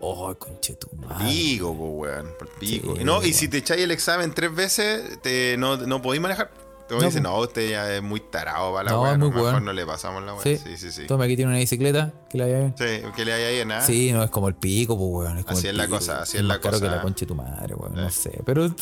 [0.00, 1.26] Oh, conche tu madre.
[1.28, 2.28] Pico, po, weón.
[2.60, 2.94] Pico.
[2.96, 6.50] Sí, no, y si te echáis el examen tres veces, te, no, no podéis manejar.
[6.88, 9.12] Te No, dicen, no, usted ya es muy tarado para la No, wea.
[9.12, 10.42] es muy mejor no le pasamos la wea.
[10.42, 11.06] Sí, Sí, sí, sí.
[11.06, 12.72] Toma, aquí tiene una bicicleta que la lleve.
[12.78, 13.82] Sí, que le haya ahí en nada.
[13.82, 15.44] Sí, no es como el pico, pues, weón.
[15.46, 16.80] Así el es la cosa, así es la cosa.
[16.80, 17.94] que la concha de tu madre, weón.
[17.94, 18.40] No sé.
[18.44, 18.74] Pero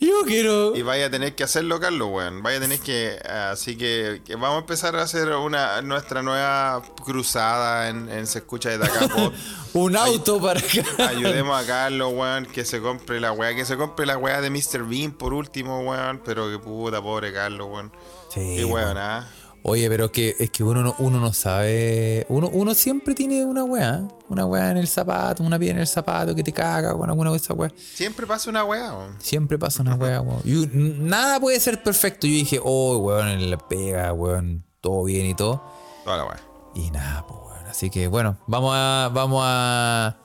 [0.00, 0.76] yo quiero.
[0.76, 2.42] Y vaya a tener que hacerlo, Carlos, weón.
[2.42, 3.18] Vaya a tener que.
[3.28, 8.38] Así que, que vamos a empezar a hacer una nuestra nueva cruzada en, en Se
[8.38, 9.08] Escucha desde acá.
[9.74, 11.08] Un auto para acá.
[11.08, 13.54] Ayudemos a Carlos, weón, que se compre la weá.
[13.54, 14.84] Que se compre la weá de Mr.
[14.84, 16.20] Bean por último, weón.
[16.24, 17.92] Pero que puta, pobre Carlos, weón.
[18.28, 18.96] Sí, Qué weón.
[18.98, 19.28] ¿ah?
[19.66, 22.26] Oye, pero es que, es que uno, no, uno no sabe.
[22.28, 24.06] Uno, uno siempre tiene una weá.
[24.28, 27.30] Una weá en el zapato, una piedra en el zapato que te caga con alguna
[27.30, 27.72] de esas weas.
[27.78, 29.16] Siempre pasa una weá, weón.
[29.20, 30.42] Siempre pasa una weá, weón.
[30.44, 32.26] Y nada puede ser perfecto.
[32.26, 35.62] Yo dije, oh, weón, en la pega, weón, todo bien y todo.
[36.04, 36.40] Toda la weá.
[36.74, 37.70] Y nada, pues bueno.
[37.70, 39.10] Así que bueno, vamos a.
[39.14, 40.18] Vamos a.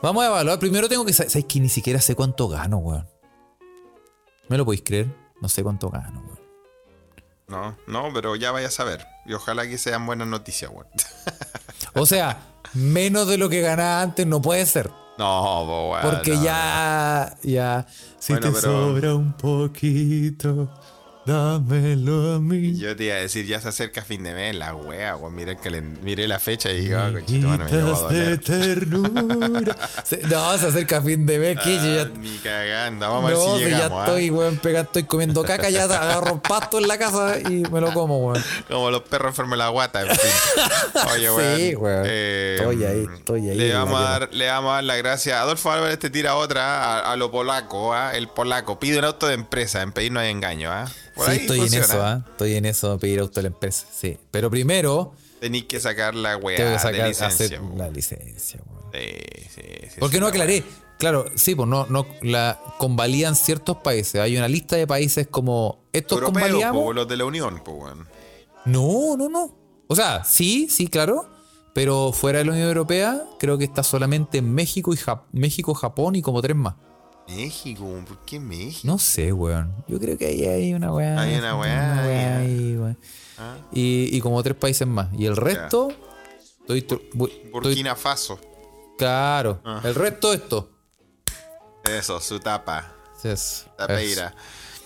[0.00, 0.60] Vamos a evaluar.
[0.60, 1.12] Primero tengo que.
[1.12, 3.08] ¿Sabes que ni siquiera sé cuánto gano, weón?
[4.48, 5.12] ¿Me lo podéis creer?
[5.40, 6.25] No sé cuánto gano, weón.
[7.48, 9.06] No, no, pero ya vaya a saber.
[9.24, 10.88] Y ojalá que sean buenas noticias, weón.
[11.94, 12.38] O sea,
[12.74, 14.90] menos de lo que ganaba antes no puede ser.
[15.18, 15.96] No.
[16.02, 17.36] Porque ya.
[17.42, 17.86] Ya.
[18.18, 20.68] Si Bueno, te pero- sobra un poquito.
[21.26, 22.76] Dámelo a mí.
[22.78, 25.34] Yo te iba a decir, ya se acerca fin de mes, la wea, weón.
[25.34, 28.38] Miré, el calen- miré la fecha y digo, ah, cochito, bueno, me llevo a doler.
[28.40, 29.76] ternura.
[30.30, 32.02] No, se acerca fin de mes, que yo ya.
[32.02, 34.04] Ah, Ni cagando, vamos a ver No, si si ya llegamos, ¿ah?
[34.06, 37.92] estoy, weón, pega, estoy comiendo caca, ya agarro pasto en la casa y me lo
[37.92, 38.42] como, weón.
[38.68, 40.30] Como los perros enfermos la guata, en fin.
[41.14, 41.56] Oye, weón.
[41.56, 42.02] Sí, weón.
[42.06, 45.40] eh, Estoy ahí, estoy ahí, Le vamos, a dar, le vamos a dar la gracia.
[45.40, 48.14] Adolfo Álvarez te tira otra a, a lo polaco, ¿ah?
[48.16, 48.78] El polaco.
[48.78, 50.86] Pide un auto de empresa, en pedir no hay engaño, ¿ah?
[51.16, 51.84] Por sí, ahí estoy funciona.
[51.84, 52.24] en eso, ¿ah?
[52.30, 54.16] Estoy en eso pedir auto a la empresa, sí.
[54.30, 57.46] Pero primero Tenéis que sacar la weá tengo que de sacar, licencia.
[57.46, 58.92] hacer la licencia, weón.
[58.92, 60.62] Sí, sí, sí, Porque no la aclaré.
[60.98, 64.18] Claro, sí, pues no, no la convalidan ciertos países.
[64.20, 66.82] Hay una lista de países como estos convalidamos.
[66.82, 67.94] po, los de la Unión, pues.
[68.64, 69.54] No, no, no.
[69.88, 71.28] O sea, sí, sí, claro.
[71.74, 76.16] Pero fuera de la Unión Europea, creo que está solamente México y Jap- México, Japón
[76.16, 76.74] y como tres más.
[77.28, 78.80] México, ¿por qué México?
[78.84, 79.74] No sé, weón.
[79.88, 81.20] Yo creo que ahí hay una weá.
[81.20, 82.98] Hay una weá, ahí, weón.
[83.38, 83.56] Ah.
[83.72, 85.08] Y, y como tres países más.
[85.18, 85.88] Y el resto.
[86.60, 88.40] Estoy, estoy- estoy- Burkina Faso.
[88.98, 89.60] claro.
[89.64, 89.80] Ah.
[89.84, 90.70] El resto esto.
[91.84, 92.92] Eso, su tapa.
[93.22, 94.34] Es, Tapeira.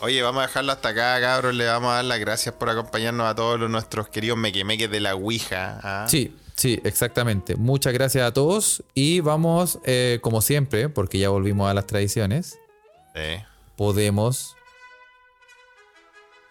[0.01, 1.55] Oye, vamos a dejarlo hasta acá, cabros.
[1.55, 5.01] Le vamos a dar las gracias por acompañarnos a todos los, nuestros queridos mequemeques de
[5.01, 5.79] la Ouija.
[5.83, 6.07] ¿ah?
[6.09, 7.57] Sí, sí, exactamente.
[7.57, 8.85] Muchas gracias a todos.
[8.95, 12.59] Y vamos, eh, como siempre, porque ya volvimos a las tradiciones,
[13.15, 13.43] Sí.
[13.77, 14.57] podemos.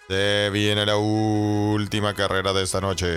[0.08, 3.08] Se viene la última carrera de esta noche.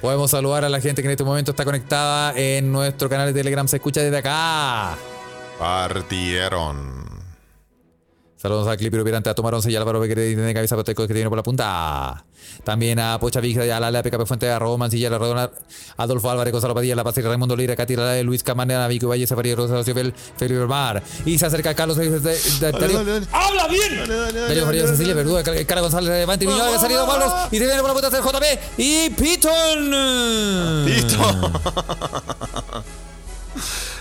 [0.00, 3.34] Podemos saludar a la gente que en este momento está conectada en nuestro canal de
[3.40, 3.66] Telegram.
[3.66, 4.96] Se escucha desde acá.
[5.58, 7.15] Partieron.
[8.36, 11.38] Saludos a Clipiro Pirante, a Tomarón Sella, Álvaro Bequer, de cabeza, Proteco, que tiene por
[11.38, 12.24] la punta.
[12.64, 15.50] También a Pocha Vigra, a la PKP Fuente, a Robo Mancilla, a la Rodona,
[15.96, 19.54] Adolfo Álvarez, Gonzalo Padilla, La Paz, Raimundo Lira, Katy, la Luis Camanera, Vico Valle, Zafarí,
[19.54, 21.02] Rosa, Ciofel, Felipe Mar.
[21.24, 22.38] Y se acerca Carlos de, de, de-
[22.72, 23.26] Darío- dale, dale.
[23.32, 24.08] ¡Habla bien!
[24.48, 27.94] Darío Farías, Cecilia, Verduga, Car- Cara González, Levante, ha salido Pablos, y se viene por
[27.94, 28.44] la punta JP,
[28.78, 30.84] y Piton.
[30.84, 31.18] Listo.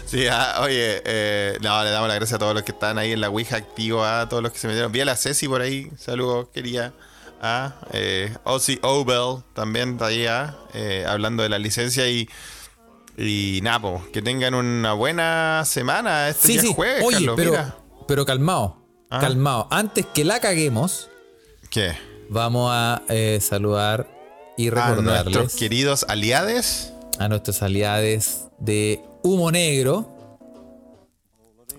[0.06, 3.12] Sí, ah, oye, eh, no, le damos las gracias a todos los que están ahí
[3.14, 4.92] en la Ouija activo, a todos los que se metieron.
[4.92, 6.94] Vi a la Ceci por ahí, saludos, quería.
[7.42, 12.28] A eh, Ozzy Obel también está ahí, ah, eh, hablando de la licencia y.
[13.18, 16.30] Y nada, po, que tengan una buena semana.
[16.30, 16.68] Este Sí, día sí.
[16.70, 17.76] es jueves, Oye, Carlos, pero, mira.
[18.08, 19.20] pero calmado, Ah.
[19.22, 19.68] calmado.
[19.72, 21.10] Antes que la caguemos,
[21.70, 21.94] ¿Qué?
[22.30, 24.08] vamos a eh, saludar
[24.58, 26.92] y A recordarles nuestros queridos aliades.
[27.20, 30.12] a nuestros aliados de Humo Negro.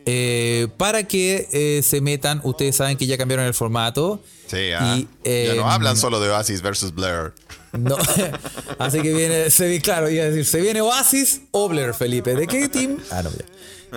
[0.08, 4.20] eh, para que eh, se metan, ustedes saben que ya cambiaron el formato.
[4.46, 7.32] Sí, ah, Y, ya no em, hablan solo de Oasis versus Blair.
[7.72, 7.96] No,
[8.78, 12.34] así que viene, se claro, iba a decir, se viene Oasis o Blair, Felipe.
[12.36, 12.98] ¿De qué team?
[13.10, 13.44] Ah, no, ya.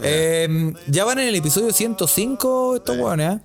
[0.02, 3.40] Eh, ya van en el episodio 105 estos hueones, ¿eh?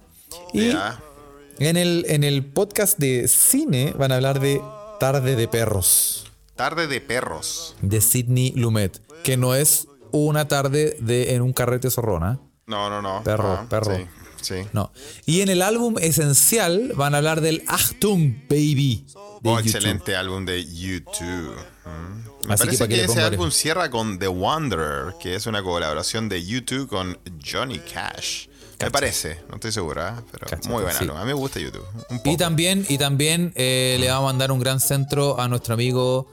[1.59, 4.61] Y en el, en el podcast de cine van a hablar de
[5.01, 6.26] Tarde de Perros,
[6.57, 7.74] Tarde de perros.
[7.82, 12.39] de Sidney Lumet, que no es una tarde de, en un carrete zorrona.
[12.66, 13.22] No, no, no.
[13.25, 13.97] Perro, Ah, perro.
[13.97, 14.05] Sí,
[14.41, 14.55] sí.
[14.72, 14.93] No.
[15.27, 19.07] Y en el álbum esencial van a hablar del Achtung Baby.
[19.43, 21.57] De Oh, excelente álbum de YouTube.
[21.85, 22.47] Mm.
[22.49, 26.45] Me Así parece que, ese álbum cierra con The Wanderer, que es una colaboración de
[26.45, 28.47] YouTube con Johnny Cash.
[28.81, 31.05] Me parece, no estoy segura, pero Cáchate, muy buen sí.
[31.05, 31.16] álbum.
[31.16, 31.85] A mí me gusta YouTube.
[32.11, 35.75] Un Y también, y también eh, le vamos a mandar un gran centro a nuestro
[35.75, 36.27] amigo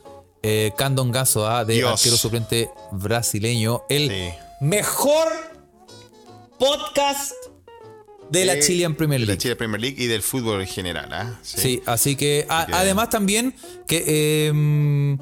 [0.44, 1.92] eh, Candon Gaso, ah, de Dios.
[1.92, 3.84] arquero suplente brasileño.
[3.90, 4.30] El Sí.
[4.62, 5.28] mejor
[6.60, 7.34] podcast
[8.30, 9.38] de la Sí, Chilean Premier de League.
[9.38, 11.10] la Chile Premier League y del fútbol en general.
[11.12, 11.40] ¿ah?
[11.42, 13.56] Sí, así que, a- que- además también
[13.88, 15.18] que eh,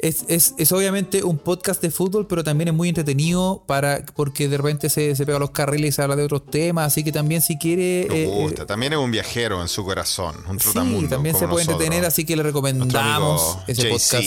[0.00, 4.48] es, es- es obviamente un podcast de fútbol, pero también es muy entretenido para porque
[4.48, 7.04] de repente se, se pega a los carriles y se habla de otros temas, así
[7.04, 8.06] que también si quiere...
[8.10, 8.62] Me eh, gusta.
[8.62, 11.08] eh, También es un viajero en su corazón, un sí, trotamundo.
[11.08, 11.72] también se puede nosotros.
[11.82, 14.24] entretener, así que le recomendamos ese podcast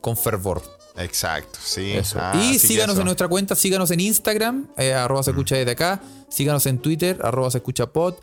[0.00, 0.62] con fervor.
[0.96, 1.94] Exacto, sí.
[2.16, 6.02] Ah, y síganos en nuestra cuenta, síganos en Instagram, eh, arroba se escucha desde acá,
[6.28, 8.14] síganos en Twitter, arroba se escucha pod.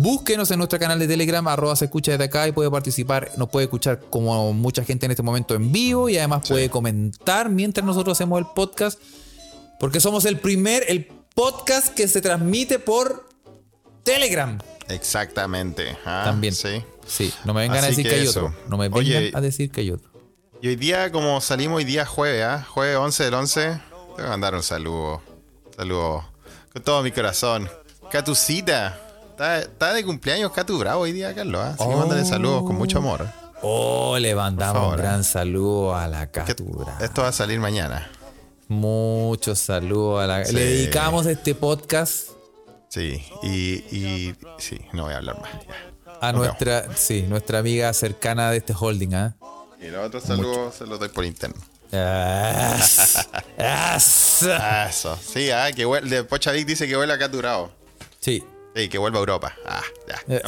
[0.00, 3.48] Búsquenos en nuestro canal de Telegram, arroba se escucha desde acá y puede participar, nos
[3.48, 7.84] puede escuchar como mucha gente en este momento en vivo y además puede comentar mientras
[7.84, 9.00] nosotros hacemos el podcast.
[9.80, 13.28] Porque somos el primer, el podcast que se transmite por
[14.04, 14.56] Telegram.
[14.88, 15.98] Exactamente.
[16.04, 16.54] ah, También.
[16.54, 16.80] Sí.
[17.04, 18.46] Sí, no me vengan a decir que que, hay eso.
[18.46, 18.56] otro.
[18.68, 20.12] No me vengan Oye, a decir que hay otro.
[20.62, 22.64] Y hoy día, como salimos hoy día jueves, ¿ah?
[22.70, 23.80] Jueves 11 del 11, te
[24.14, 25.22] voy a mandar un saludo.
[25.76, 26.24] Saludo
[26.72, 27.68] con todo mi corazón.
[28.12, 29.07] Catucita.
[29.38, 31.60] Está, está de cumpleaños Catu Bravo hoy día, Carlos.
[31.64, 31.68] ¿ah?
[31.78, 31.96] Así que Oh.
[31.98, 33.24] mándale saludos con mucho amor.
[33.62, 34.96] Oh, le mandamos un eh.
[35.02, 36.98] gran saludo a la Que captura.
[37.00, 38.10] esto va a salir mañana.
[38.66, 40.44] Muchos saludos a la.
[40.44, 40.54] Sí.
[40.54, 42.30] Le dedicamos este podcast.
[42.88, 45.50] Sí, y, y sí, no voy a hablar más.
[45.52, 46.18] ya.
[46.20, 49.36] a Nos nuestra, sí, nuestra amiga cercana de este holding, ¿ah?
[49.80, 51.54] Y los otros saludos se los doy por interno.
[51.92, 54.42] As- as-
[54.90, 55.16] Eso.
[55.32, 57.70] Sí, ah, que huele, de Pochavic dice que huele acá durado.
[58.20, 58.42] Sí.
[58.78, 59.56] Sí, que vuelva a Europa.
[59.66, 60.22] Ah, ya.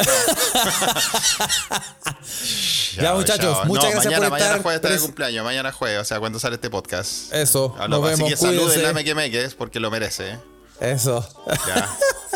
[3.00, 6.04] Ya, muchachos, muchas gracias mañana, por mañana estar jueves está de cumpleaños, mañana jueves, o
[6.04, 7.32] sea, cuando sale este podcast.
[7.32, 10.32] Eso, Ah, nos no, así vemos, que saluden a Meque Meques porque lo merece.
[10.32, 10.38] ¿eh?
[10.80, 11.26] Eso,
[11.66, 11.88] Ya.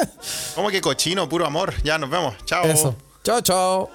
[0.55, 1.29] ¿Cómo que cochino?
[1.29, 1.75] Puro amor.
[1.85, 2.35] Ya, nos vemos.
[2.45, 2.65] Chao.
[2.65, 2.97] eso.
[3.23, 3.91] Chao, chao.